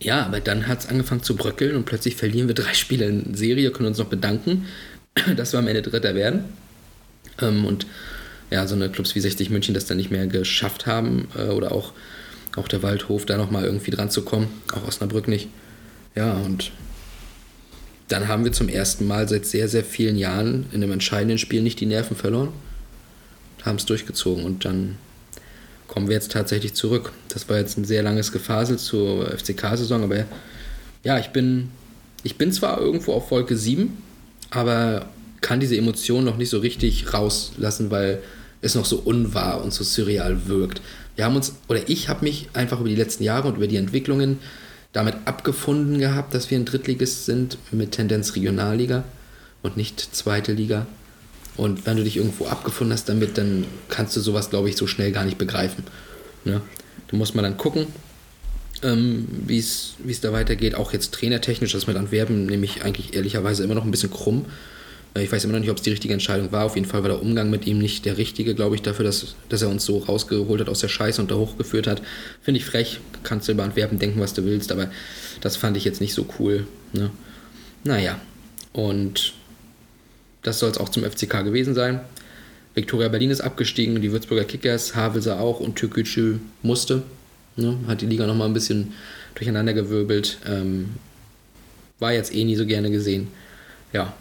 [0.01, 3.35] Ja, aber dann hat es angefangen zu bröckeln und plötzlich verlieren wir drei Spiele in
[3.35, 4.65] Serie, können uns noch bedanken,
[5.37, 6.45] dass wir am Ende Dritter werden.
[7.39, 7.85] Ähm, und
[8.49, 11.73] ja, so eine Clubs wie 60 München das dann nicht mehr geschafft haben äh, oder
[11.73, 11.93] auch,
[12.55, 15.49] auch der Waldhof da nochmal irgendwie dran zu kommen, auch Osnabrück nicht.
[16.15, 16.71] Ja, und
[18.07, 21.61] dann haben wir zum ersten Mal seit sehr, sehr vielen Jahren in einem entscheidenden Spiel
[21.61, 22.49] nicht die Nerven verloren,
[23.63, 24.97] haben es durchgezogen und dann
[25.87, 27.11] kommen wir jetzt tatsächlich zurück.
[27.29, 30.25] Das war jetzt ein sehr langes Gefasel zur FCK-Saison, aber
[31.03, 31.69] ja, ich bin,
[32.23, 33.97] ich bin zwar irgendwo auf Wolke 7,
[34.49, 35.07] aber
[35.41, 38.21] kann diese Emotion noch nicht so richtig rauslassen, weil
[38.61, 40.81] es noch so unwahr und so surreal wirkt.
[41.15, 43.77] Wir haben uns, oder ich habe mich einfach über die letzten Jahre und über die
[43.77, 44.39] Entwicklungen
[44.93, 49.03] damit abgefunden gehabt, dass wir ein Drittligist sind mit Tendenz Regionalliga
[49.61, 50.85] und nicht zweite Liga.
[51.55, 54.87] Und wenn du dich irgendwo abgefunden hast damit, dann kannst du sowas, glaube ich, so
[54.87, 55.83] schnell gar nicht begreifen.
[56.45, 56.61] Ne?
[57.07, 57.87] Da muss man dann gucken,
[58.81, 60.75] ähm, wie es da weitergeht.
[60.75, 64.45] Auch jetzt trainertechnisch, das mit Antwerpen nehme ich eigentlich ehrlicherweise immer noch ein bisschen krumm.
[65.15, 66.65] Äh, Ich weiß immer noch nicht, ob es die richtige Entscheidung war.
[66.65, 69.35] Auf jeden Fall war der Umgang mit ihm nicht der richtige, glaube ich, dafür, dass,
[69.49, 72.01] dass er uns so rausgeholt hat aus der Scheiße und da hochgeführt hat.
[72.41, 72.99] Finde ich frech.
[73.23, 74.89] Kannst du über Antwerpen denken, was du willst, aber
[75.41, 76.67] das fand ich jetzt nicht so cool.
[76.93, 77.09] Ne?
[77.83, 78.19] Naja,
[78.71, 79.33] und
[80.41, 82.01] das soll es auch zum FCK gewesen sein.
[82.75, 87.03] Viktoria Berlin ist abgestiegen, die Würzburger Kickers, Havelse auch und Türkgücü musste.
[87.55, 87.77] Ne?
[87.87, 88.93] Hat die Liga nochmal ein bisschen
[89.35, 90.39] durcheinandergewirbelt.
[90.47, 90.89] Ähm,
[91.99, 93.27] war jetzt eh nie so gerne gesehen.
[93.93, 94.13] Ja.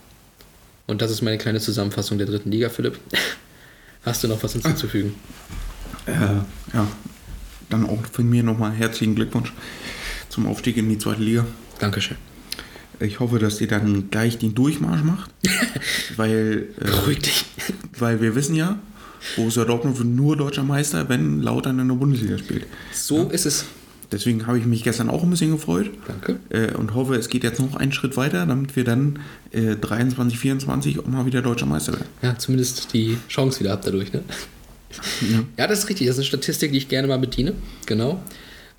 [0.92, 2.98] Und das ist meine kleine Zusammenfassung der dritten Liga, Philipp.
[4.04, 5.14] Hast du noch was hinzuzufügen?
[6.04, 6.10] Äh,
[6.74, 6.86] ja,
[7.70, 9.54] dann auch von mir nochmal herzlichen Glückwunsch
[10.28, 11.46] zum Aufstieg in die zweite Liga.
[11.78, 12.18] Dankeschön.
[13.00, 15.30] Ich hoffe, dass ihr dann gleich den Durchmarsch macht,
[16.16, 17.46] weil, äh, Beruhig dich.
[17.98, 18.78] weil wir wissen ja,
[19.36, 22.66] Borussia Dortmund wird nur deutscher Meister, wenn Lautern in der Bundesliga spielt.
[22.92, 23.64] So ist es.
[24.12, 26.38] Deswegen habe ich mich gestern auch ein bisschen gefreut Danke.
[26.50, 29.18] äh, und hoffe, es geht jetzt noch einen Schritt weiter, damit wir dann
[29.50, 32.06] äh, 23, 24 auch mal wieder deutscher Meister werden.
[32.22, 34.22] Ja, zumindest die Chance wieder habt dadurch, ne?
[35.22, 35.42] Ja.
[35.56, 36.06] Ja, das ist richtig.
[36.06, 37.54] Das ist eine Statistik, die ich gerne mal bediene.
[37.86, 38.22] Genau.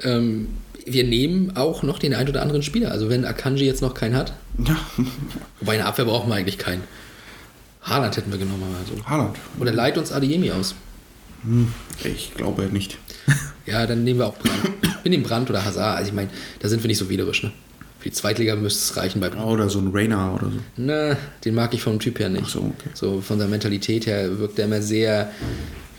[0.02, 0.50] Ähm,
[0.86, 2.92] wir nehmen auch noch den ein oder anderen Spieler.
[2.92, 4.78] Also wenn Akanji jetzt noch keinen hat, Ja,
[5.60, 6.84] wobei eine Abwehr brauchen wir eigentlich keinen.
[7.82, 8.64] Haaland hätten wir genommen.
[8.80, 9.04] Also.
[9.06, 9.38] Haaland.
[9.60, 10.76] Oder leiht uns Adeyemi aus.
[12.04, 12.98] Ich glaube nicht.
[13.66, 14.60] Ja, dann nehmen wir auch Brand.
[15.04, 15.96] Wir nehmen Brand oder Hazard.
[15.98, 16.30] Also ich meine,
[16.60, 17.54] da sind wir nicht so wählerisch, ne?
[18.00, 19.46] Für die Zweitliga müsste es reichen bei Brand.
[19.46, 20.58] Oder so ein Rainer oder so.
[20.76, 21.16] Na,
[21.46, 22.44] den mag ich vom Typ her nicht.
[22.48, 22.90] Ach so, okay.
[22.94, 25.32] So von der Mentalität her wirkt er immer sehr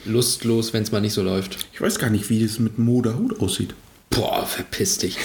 [0.05, 1.57] lustlos, wenn es mal nicht so läuft.
[1.73, 3.75] Ich weiß gar nicht, wie das mit Moda Hut aussieht.
[4.11, 5.17] Boah, verpiss dich.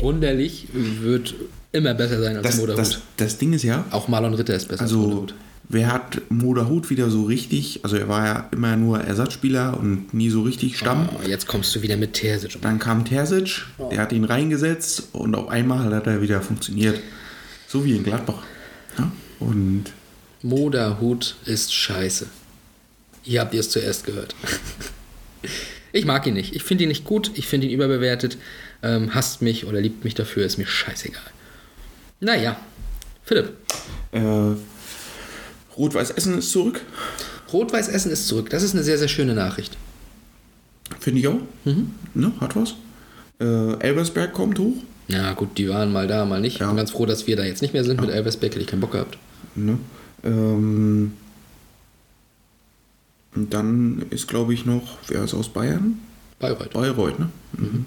[0.00, 1.34] Wunderlich wird
[1.72, 2.78] immer besser sein als Das, Moderhut.
[2.78, 5.34] das, das Ding ist ja, Auch Marlon Ritter ist besser als also Moderhut.
[5.68, 10.12] Wer hat Moda Hut wieder so richtig, also er war ja immer nur Ersatzspieler und
[10.14, 11.08] nie so richtig Stamm.
[11.12, 12.60] Oh, jetzt kommst du wieder mit Terzic.
[12.62, 17.00] Dann kam Terzic, der hat ihn reingesetzt und auf einmal hat er wieder funktioniert.
[17.66, 18.42] So wie in Gladbach.
[18.98, 19.12] Ja?
[19.40, 19.84] Und
[20.42, 22.26] Moderhut ist scheiße.
[23.22, 24.34] Hier habt ihr es zuerst gehört.
[25.92, 26.54] Ich mag ihn nicht.
[26.54, 27.30] Ich finde ihn nicht gut.
[27.34, 28.38] Ich finde ihn überbewertet.
[28.82, 31.20] Ähm, hasst mich oder liebt mich dafür, ist mir scheißegal.
[32.20, 32.56] Naja,
[33.24, 33.52] Philipp.
[34.12, 34.52] äh,
[35.78, 36.80] Rot-Weiß Essen ist zurück.
[37.52, 38.50] Rot-Weiß Essen ist zurück.
[38.50, 39.76] Das ist eine sehr, sehr schöne Nachricht.
[41.00, 41.40] Finde ich auch.
[42.14, 42.74] Ne, hat was.
[43.40, 44.74] Äh, Elversberg kommt hoch.
[45.06, 46.54] Ja, gut, die waren mal da, mal nicht.
[46.54, 46.66] Ich Ja.
[46.66, 48.52] bin ganz froh, dass wir da jetzt nicht mehr sind mit Elversberg.
[48.52, 49.16] Hätte ich keinen Bock gehabt.
[49.54, 49.78] Ne?
[50.24, 51.12] Ähm,
[53.34, 55.98] und dann ist, glaube ich, noch, wer ist aus Bayern?
[56.38, 56.72] Bayreuth.
[56.72, 57.28] Bayreuth, ne?
[57.52, 57.84] Mhm.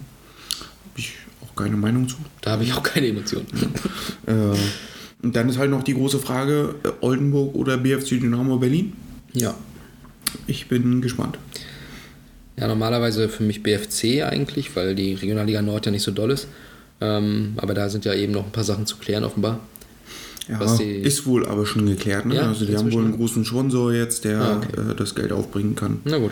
[0.89, 1.13] Habe ich
[1.43, 2.15] auch keine Meinung zu.
[2.41, 3.47] Da habe ich auch keine Emotionen.
[4.25, 4.55] Äh,
[5.23, 8.93] und dann ist halt noch die große Frage, äh, Oldenburg oder BFC Dynamo Berlin?
[9.33, 9.55] ja.
[10.47, 11.37] Ich bin gespannt.
[12.55, 16.47] Ja, normalerweise für mich BFC eigentlich, weil die Regionalliga Nord ja nicht so doll ist.
[17.01, 19.59] Ähm, aber da sind ja eben noch ein paar Sachen zu klären, offenbar.
[20.47, 22.25] Ja, ist wohl aber schon geklärt.
[22.25, 22.35] Ne?
[22.35, 23.17] Ja, also die haben wohl einen ne?
[23.17, 24.91] großen Sponsor jetzt, der Ah, okay.
[24.91, 25.99] äh, das Geld aufbringen kann.
[26.05, 26.31] Na gut.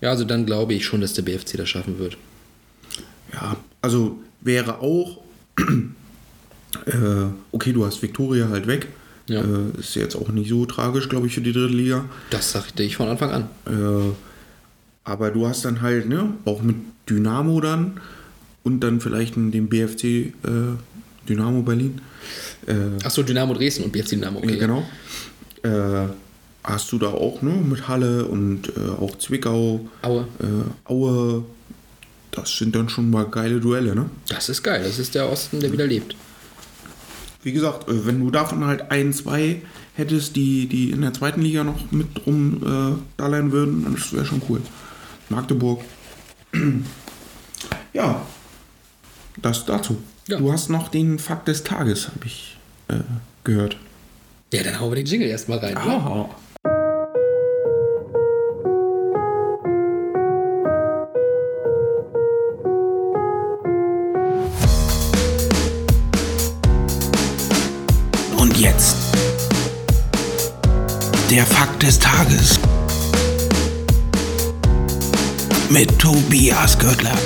[0.00, 2.16] Ja, also dann glaube ich schon, dass der BFC das schaffen wird.
[3.32, 5.18] Ja, also wäre auch,
[6.86, 8.88] äh, okay, du hast Viktoria halt weg.
[9.26, 9.42] Ja.
[9.42, 12.04] Äh, ist jetzt auch nicht so tragisch, glaube ich, für die dritte Liga.
[12.30, 13.48] Das sagte ich von Anfang an.
[13.66, 14.12] Äh,
[15.04, 16.76] aber du hast dann halt, ne, auch mit
[17.08, 18.00] Dynamo dann
[18.62, 20.32] und dann vielleicht in dem BFC äh,
[21.28, 22.00] Dynamo Berlin.
[22.66, 24.38] Äh, Achso, Dynamo Dresden und BFC Dynamo.
[24.38, 24.56] Okay.
[24.58, 24.86] Genau.
[25.62, 26.08] Äh,
[26.64, 30.26] hast du da auch, ne, mit Halle und äh, auch Zwickau, Aue.
[30.84, 31.44] Aue.
[32.30, 34.10] Das sind dann schon mal geile Duelle, ne?
[34.28, 34.82] Das ist geil.
[34.84, 36.14] Das ist der Osten, der wieder lebt.
[37.42, 39.62] Wie gesagt, äh, wenn du davon halt ein, zwei
[39.94, 43.96] hättest, die, die in der zweiten Liga noch mit rum äh, da lernen würden, dann
[44.12, 44.60] wäre schon cool.
[45.28, 45.82] Magdeburg.
[47.92, 48.22] ja,
[49.36, 49.98] das dazu.
[50.26, 50.38] Ja.
[50.38, 52.56] Du hast noch den Fakt des Tages, habe ich
[52.88, 52.98] äh,
[53.44, 53.76] gehört.
[54.52, 55.76] Ja, dann hauen wir den Jingle erstmal rein.
[55.76, 56.30] oder?
[71.38, 72.58] Der Fakt des Tages
[75.70, 77.16] mit Tobias Göttler.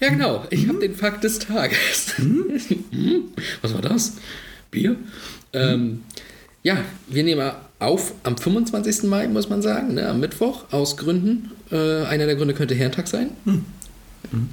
[0.00, 0.44] Ja, genau.
[0.50, 2.12] Ich habe den Fakt des Tages.
[2.16, 3.30] Hm?
[3.62, 4.18] Was war das?
[4.70, 4.96] Bier?
[5.54, 6.02] Ähm,
[6.62, 6.76] ja,
[7.08, 9.04] wir nehmen auf am 25.
[9.04, 11.52] Mai, muss man sagen, ne, am Mittwoch, aus Gründen.
[11.72, 13.30] Äh, einer der Gründe könnte Herrentag sein,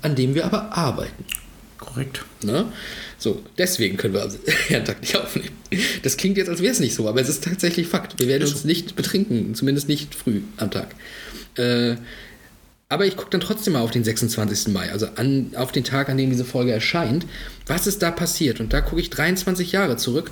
[0.04, 1.26] an dem wir aber arbeiten.
[1.78, 2.26] Korrekt.
[2.44, 2.72] Ne?
[3.18, 4.32] So, deswegen können wir am
[4.68, 5.50] Herrentag nicht aufnehmen.
[6.04, 8.20] Das klingt jetzt, als wäre es nicht so, aber es ist tatsächlich Fakt.
[8.20, 10.96] Wir werden uns nicht betrinken, zumindest nicht früh am Tag.
[11.56, 11.96] Äh,
[12.90, 14.70] aber ich gucke dann trotzdem mal auf den 26.
[14.70, 17.26] Mai, also an, auf den Tag, an dem diese Folge erscheint.
[17.66, 18.62] Was ist da passiert?
[18.62, 20.32] Und da gucke ich 23 Jahre zurück.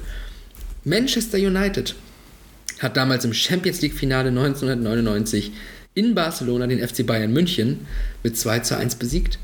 [0.85, 1.95] Manchester United
[2.79, 5.51] hat damals im Champions League-Finale 1999
[5.95, 7.87] in Barcelona den FC Bayern München
[8.23, 9.39] mit 2 zu 1 besiegt.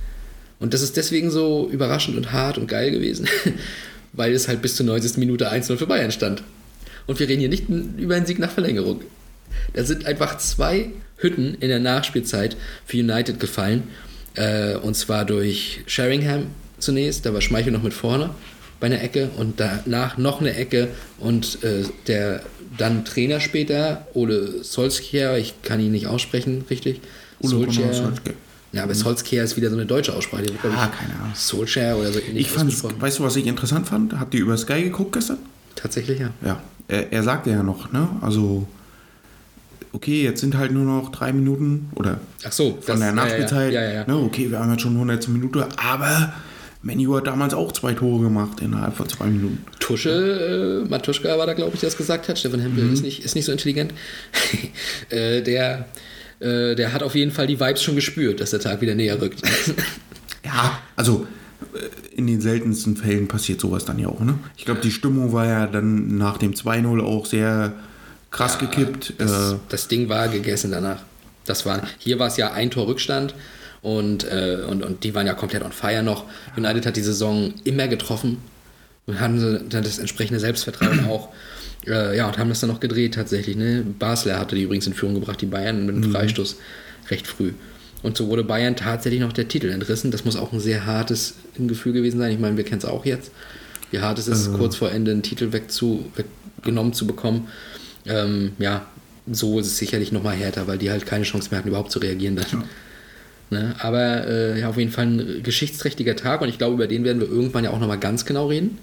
[0.62, 3.28] Und das ist deswegen so überraschend und hart und geil gewesen,
[4.14, 5.18] weil es halt bis zur 90.
[5.18, 6.44] Minute 1-0 für Bayern stand.
[7.08, 9.02] Und wir reden hier nicht über einen Sieg nach Verlängerung.
[9.74, 12.56] Da sind einfach zwei Hütten in der Nachspielzeit
[12.86, 13.84] für United gefallen.
[14.36, 16.46] Äh, und zwar durch Sheringham
[16.78, 18.30] zunächst, da war Schmeichel noch mit vorne
[18.80, 20.90] bei einer Ecke und danach noch eine Ecke
[21.20, 22.44] und äh, der
[22.78, 27.02] dann Trainer später, Ole Solskjaer, ich kann ihn nicht aussprechen, richtig?
[27.42, 28.14] Ole Solskjaer.
[28.74, 30.44] Ja, aber Solskjaer ist wieder so eine deutsche Aussprache.
[30.44, 31.32] Die Ah, keine Ahnung.
[31.36, 33.02] Solskjaer oder so ähnlich Ich fand, ausgesprochen.
[33.02, 34.18] weißt du, was ich interessant fand?
[34.20, 35.38] Habt ihr über Sky geguckt gestern?
[35.76, 36.30] Tatsächlich, ja.
[36.46, 38.08] Ja, er, er sagte ja noch, ne?
[38.22, 38.68] Also,
[39.92, 43.74] okay, jetzt sind halt nur noch drei Minuten oder Ach so, von der Nachspielzeit.
[43.74, 43.94] Ja, ja, ja.
[44.02, 44.08] ja.
[44.08, 44.16] Ne?
[44.18, 46.34] Okay, wir haben jetzt schon 100 Minute, aber
[46.84, 49.64] Menu hat damals auch zwei Tore gemacht innerhalb von zwei Minuten.
[49.80, 52.40] Tusche, äh, Matuschka war da, glaube ich, der das gesagt hat.
[52.40, 52.94] Stefan Hempel Mhm.
[52.94, 53.94] ist, nicht, ist nicht so intelligent.
[55.10, 55.86] äh, der,
[56.42, 59.22] äh, der hat auf jeden Fall die Vibes schon gespürt, dass der Tag wieder näher
[59.22, 59.42] rückt.
[60.44, 61.28] Ja, also
[61.74, 64.40] äh, in den seltensten Fällen passiert sowas dann ja auch, ne?
[64.58, 67.74] Ich glaube, die Stimmung war ja dann nach dem 2-0 auch sehr
[68.32, 69.14] krass gekippt.
[69.20, 71.04] Das, äh, das Ding war gegessen danach.
[71.46, 73.36] Das war, hier war es ja ein Tor Rückstand
[73.82, 76.26] und, äh, und, und die waren ja komplett on fire noch.
[76.58, 78.38] United hat die Saison immer getroffen
[79.06, 81.30] und haben dann das entsprechende Selbstvertrauen auch.
[81.88, 83.56] Äh, ja, und haben das dann noch gedreht tatsächlich.
[83.56, 83.84] Ne?
[83.98, 86.58] Basler hatte die übrigens in Führung gebracht, die Bayern mit einem Freistoß
[87.10, 87.54] recht früh.
[88.04, 90.12] Und so wurde Bayern tatsächlich noch der Titel entrissen.
[90.12, 92.32] Das muss auch ein sehr hartes Gefühl gewesen sein.
[92.32, 93.32] Ich meine, wir kennen es auch jetzt.
[93.92, 97.50] Wie hart es ist, kurz vor Ende einen Titel wegzu, weggenommen zu bekommen.
[98.06, 98.86] Ähm, ja,
[99.30, 101.92] so ist es sicherlich noch mal härter, weil die halt keine Chance mehr hatten, überhaupt
[101.92, 102.64] zu reagieren dann.
[103.52, 103.76] Ne?
[103.80, 107.20] Aber äh, ja, auf jeden Fall ein geschichtsträchtiger Tag und ich glaube, über den werden
[107.20, 108.78] wir irgendwann ja auch noch mal ganz genau reden.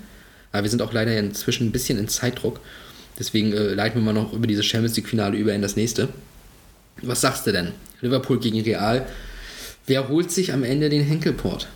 [0.53, 2.61] Aber wir sind auch leider inzwischen ein bisschen in Zeitdruck.
[3.19, 6.09] Deswegen äh, leiten wir mal noch über dieses Champions League-Finale über in das nächste.
[7.03, 7.73] Was sagst du denn?
[8.01, 9.07] Liverpool gegen Real.
[9.87, 11.69] Wer holt sich am Ende den Henkelport?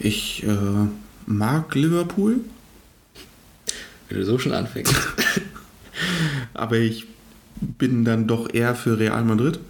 [0.00, 0.88] ich äh,
[1.26, 2.40] mag Liverpool,
[4.08, 4.94] Wenn du so schon anfängst.
[6.54, 7.06] aber ich
[7.60, 9.60] bin dann doch eher für Real Madrid.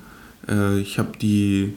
[0.48, 1.74] Äh, ich habe die,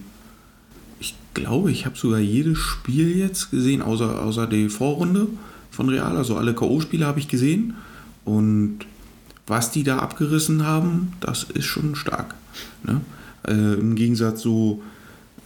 [0.99, 5.27] ich glaube, ich habe sogar jedes Spiel jetzt gesehen, außer, außer die Vorrunde
[5.71, 6.15] von Real.
[6.15, 7.73] Also alle K.O.-Spiele habe ich gesehen.
[8.25, 8.79] Und
[9.47, 12.35] was die da abgerissen haben, das ist schon stark.
[12.83, 13.01] Ne?
[13.47, 14.81] Äh, Im Gegensatz so,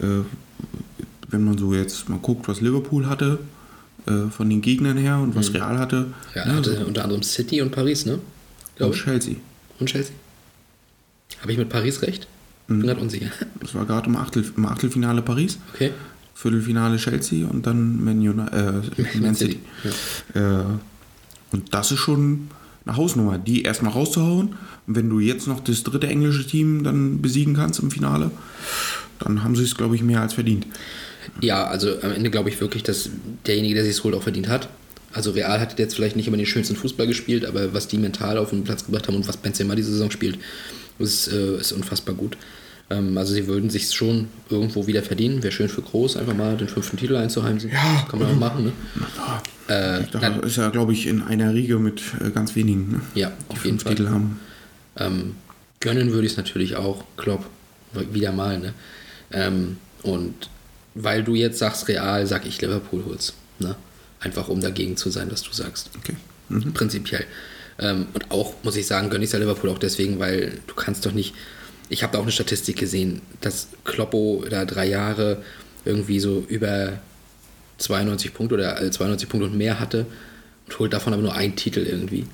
[0.00, 0.22] äh,
[1.28, 3.40] wenn man so jetzt mal guckt, was Liverpool hatte,
[4.06, 6.06] äh, von den Gegnern her und was Real hatte.
[6.34, 8.14] Ja, ne, hatte unter anderem City und Paris, ne?
[8.14, 8.22] und
[8.76, 9.02] Glaube ich.
[9.02, 9.34] Chelsea.
[9.80, 10.14] Und Chelsea.
[11.40, 12.26] Habe ich mit Paris recht?
[12.68, 13.30] Bin gerade unsicher.
[13.60, 15.58] Das war gerade im, Achtel, im Achtelfinale Paris.
[15.74, 15.92] Okay.
[16.34, 19.58] Viertelfinale Chelsea und dann Man, Uni äh, Man City.
[20.34, 20.40] Äh,
[21.50, 22.48] und das ist schon
[22.88, 24.54] eine Hausnummer, die erstmal rauszuhauen.
[24.86, 28.30] Und wenn du jetzt noch das dritte englische Team dann besiegen kannst im Finale,
[29.18, 30.66] dann haben sie es, glaube ich, mehr als verdient.
[31.40, 33.10] Ja, also am Ende glaube ich wirklich, dass
[33.46, 34.68] derjenige, der sich es holt, auch verdient hat.
[35.12, 38.38] Also Real hat jetzt vielleicht nicht immer den schönsten Fußball gespielt, aber was die mental
[38.38, 40.38] auf den Platz gebracht haben und was Benzema diese Saison spielt,
[40.98, 42.36] ist, äh, ist unfassbar gut.
[42.90, 45.42] Ähm, also sie würden sich schon irgendwo wieder verdienen.
[45.42, 47.70] Wäre schön für Groß, einfach mal den fünften Titel einzuheimsen.
[47.70, 48.06] Ja.
[48.08, 48.72] Kann man auch machen, ne?
[49.68, 53.00] Äh, Da dann, ist er, glaube ich, in einer Riege mit äh, ganz wenigen, ne?
[53.14, 53.94] ja, die auf jeden fünf Fall.
[53.94, 54.40] Titel haben.
[54.96, 55.34] Ähm,
[55.80, 57.44] gönnen würde ich es natürlich auch, Klopp,
[58.12, 58.58] wieder mal.
[58.58, 58.72] Ne?
[59.32, 60.48] Ähm, und
[60.94, 63.34] weil du jetzt sagst Real, sag ich Liverpool hol's.
[63.58, 63.76] Ne?
[64.20, 65.90] Einfach um dagegen zu sein, was du sagst.
[65.98, 66.16] Okay.
[66.72, 67.24] Prinzipiell.
[67.78, 71.04] Ähm, und auch, muss ich sagen, gönne ich ja Liverpool auch deswegen, weil du kannst
[71.06, 71.34] doch nicht.
[71.88, 75.42] Ich habe da auch eine Statistik gesehen, dass Kloppo da drei Jahre
[75.84, 76.98] irgendwie so über
[77.78, 80.06] 92 Punkte oder äh, 92 Punkte und mehr hatte
[80.66, 82.26] und holt davon aber nur einen Titel irgendwie.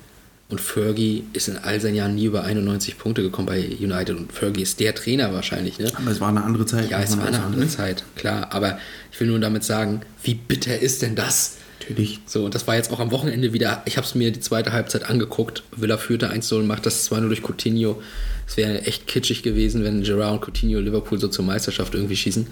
[0.47, 4.15] Und Fergie ist in all seinen Jahren nie über 91 Punkte gekommen bei United.
[4.15, 5.91] Und Fergie ist der Trainer wahrscheinlich, ne?
[5.95, 6.91] Aber es war eine andere Zeit.
[6.91, 7.67] Ja, es war eine andere?
[7.67, 8.49] Zeit, klar.
[8.51, 8.77] Aber
[9.11, 11.57] ich will nur damit sagen, wie bitter ist denn das?
[11.79, 12.19] Natürlich.
[12.27, 13.81] So, und das war jetzt auch am Wochenende wieder.
[13.85, 15.63] Ich habe es mir die zweite Halbzeit angeguckt.
[15.75, 18.01] Villa führte 1-0 und macht das 2-0 durch Coutinho.
[18.47, 22.45] Es wäre echt kitschig gewesen, wenn Gerard und Coutinho Liverpool so zur Meisterschaft irgendwie schießen.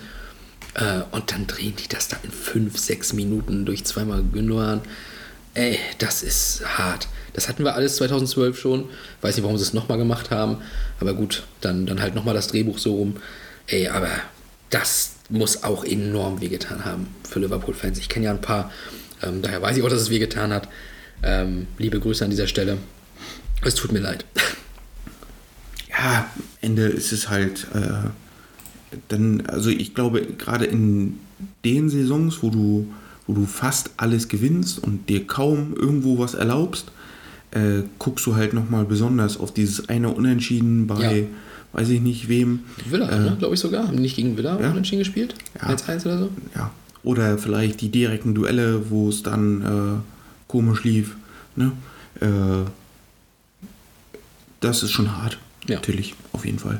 [0.75, 4.81] Äh, und dann drehen die das da in 5, 6 Minuten durch zweimal Gündogan.
[5.53, 7.07] Ey, das ist hart.
[7.33, 8.89] Das hatten wir alles 2012 schon.
[9.21, 10.57] Weiß nicht, warum sie es nochmal gemacht haben.
[10.99, 13.17] Aber gut, dann, dann halt nochmal das Drehbuch so rum.
[13.67, 14.09] Ey, aber
[14.69, 17.99] das muss auch enorm wehgetan haben für Liverpool-Fans.
[17.99, 18.71] Ich kenne ja ein paar,
[19.21, 20.67] ähm, daher weiß ich auch, dass es wehgetan hat.
[21.21, 22.77] Ähm, liebe Grüße an dieser Stelle.
[23.63, 24.25] Es tut mir leid.
[25.89, 28.09] Ja, am Ende ist es halt äh,
[29.07, 31.19] dann, also ich glaube, gerade in
[31.63, 32.93] den Saisons, wo du,
[33.27, 36.91] wo du fast alles gewinnst und dir kaum irgendwo was erlaubst,
[37.51, 41.25] äh, guckst du halt nochmal besonders auf dieses eine Unentschieden bei, Ja.
[41.73, 42.59] weiß ich nicht wem.
[42.89, 43.87] Villa, Äh, ne, glaube ich sogar.
[43.87, 44.71] Haben nicht gegen Villa ja.
[44.71, 45.35] unentschieden gespielt?
[45.55, 45.69] Ja.
[45.69, 46.29] 1-1 oder so?
[46.55, 46.71] Ja.
[47.03, 50.01] Oder vielleicht die direkten Duelle, wo es dann äh,
[50.47, 51.15] komisch lief.
[51.55, 51.71] Ne?
[52.21, 52.27] Äh,
[54.59, 55.37] das ist schon hart.
[55.67, 55.75] Ja.
[55.75, 56.79] Natürlich, auf jeden Fall.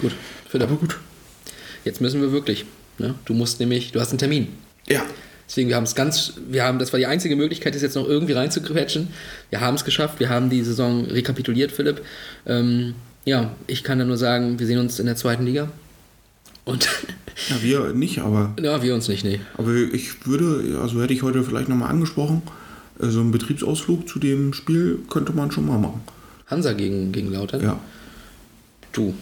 [0.00, 0.12] Gut.
[0.48, 0.68] Philipp.
[0.68, 0.98] Aber gut.
[1.84, 2.64] Jetzt müssen wir wirklich.
[2.98, 3.14] Ne?
[3.24, 4.48] Du musst nämlich, du hast einen Termin.
[4.90, 5.02] Ja.
[5.48, 8.06] Deswegen, wir haben es ganz, wir haben, das war die einzige Möglichkeit, das jetzt noch
[8.06, 9.08] irgendwie reinzuquetschen.
[9.50, 12.02] Wir haben es geschafft, wir haben die Saison rekapituliert, Philipp.
[12.46, 15.68] Ähm, ja, ich kann da nur sagen, wir sehen uns in der zweiten Liga.
[16.64, 16.88] Und
[17.48, 19.40] Ja, wir nicht, aber, ja, wir uns nicht, nee.
[19.56, 22.42] aber ich würde, also hätte ich heute vielleicht nochmal angesprochen,
[23.00, 26.02] äh, so einen Betriebsausflug zu dem Spiel könnte man schon mal machen.
[26.46, 27.62] Hansa gegen, gegen Lautern.
[27.62, 27.80] Ja.
[28.92, 29.14] Du,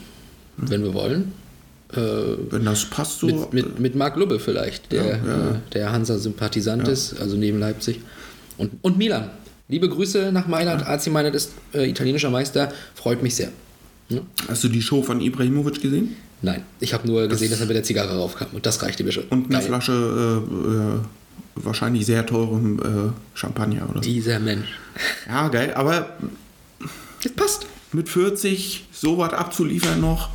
[0.57, 1.33] wenn wir wollen.
[1.93, 2.01] Äh,
[2.51, 3.27] Wenn das passt so.
[3.27, 5.51] mit, mit, mit Marc Lubbe vielleicht, der, Ja, ja.
[5.51, 8.01] Äh, der Hansa-Sympathisant ist, also neben Leipzig.
[8.59, 9.31] Und, und Milan.
[9.69, 10.87] Liebe Grüße nach Mailand.
[10.87, 12.73] AC Mailand ist äh, italienischer Meister.
[12.95, 13.51] Freut mich sehr.
[14.09, 14.23] Ne?
[14.49, 16.17] Hast du die Show von Ibrahimovic gesehen?
[16.41, 18.49] Nein, ich habe nur gesehen, dass er mit der Zigarre raufkam.
[18.53, 19.25] Und das reichte mir schon.
[19.25, 19.63] Und eine Geil.
[19.63, 24.09] Flasche äh, äh, wahrscheinlich sehr teurem äh, Champagner oder so.
[24.09, 24.69] Dieser Mensch.
[25.29, 26.17] Ja, geil, aber
[27.23, 27.67] Das passt.
[27.93, 30.31] mit 40 so was abzuliefern noch,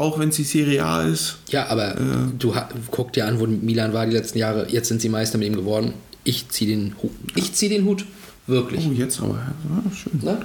[0.00, 1.36] auch wenn es die Serie A ist.
[1.48, 2.04] Ja, aber Äh.
[2.38, 2.54] du
[2.90, 4.66] guck dir an, wo Milan war die letzten Jahre.
[4.70, 5.94] Jetzt sind sie Meister mit ihm geworden.
[6.24, 7.12] Ich ziehe den Hut.
[7.34, 8.04] Ich ziehe den Hut.
[8.46, 8.86] Wirklich.
[8.88, 9.34] Oh, jetzt aber.
[9.34, 10.20] Ja, schön.
[10.22, 10.40] Ne?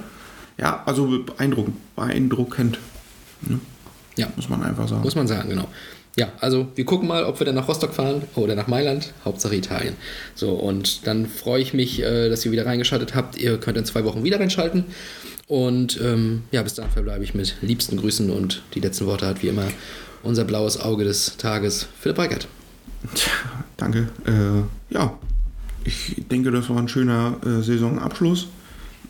[0.58, 1.76] Ja, also beeindruckend.
[1.96, 2.78] Beeindruckend,
[4.16, 5.02] Ja, muss man einfach sagen.
[5.02, 5.68] muss man sagen, genau.
[6.18, 9.12] Ja, also wir gucken mal, ob wir dann nach Rostock fahren oder nach Mailand.
[9.26, 9.94] Hauptsache Italien.
[10.34, 13.36] So, und dann freue ich mich, äh, dass ihr wieder reingeschaltet habt.
[13.36, 14.84] Ihr könnt in zwei Wochen wieder reinschalten.
[15.46, 19.42] Und ähm, ja, bis dann verbleibe ich mit liebsten Grüßen und die letzten Worte hat
[19.42, 19.68] wie immer
[20.22, 22.48] unser blaues Auge des Tages, Philipp Reichert.
[23.14, 23.30] Tja,
[23.76, 24.08] danke.
[24.26, 25.16] Äh, ja,
[25.84, 28.48] ich denke, das war ein schöner äh, Saisonabschluss.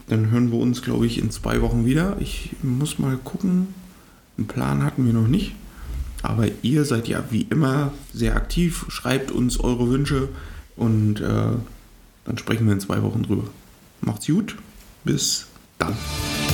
[0.08, 2.16] Dann hören wir uns, glaube ich, in zwei Wochen wieder.
[2.20, 3.74] Ich muss mal gucken.
[4.36, 5.54] Einen Plan hatten wir noch nicht.
[6.22, 8.84] Aber ihr seid ja wie immer sehr aktiv.
[8.88, 10.28] Schreibt uns eure Wünsche
[10.76, 11.52] und äh,
[12.24, 13.44] dann sprechen wir in zwei Wochen drüber.
[14.02, 14.56] Macht's gut.
[15.04, 15.46] Bis
[15.84, 16.45] った？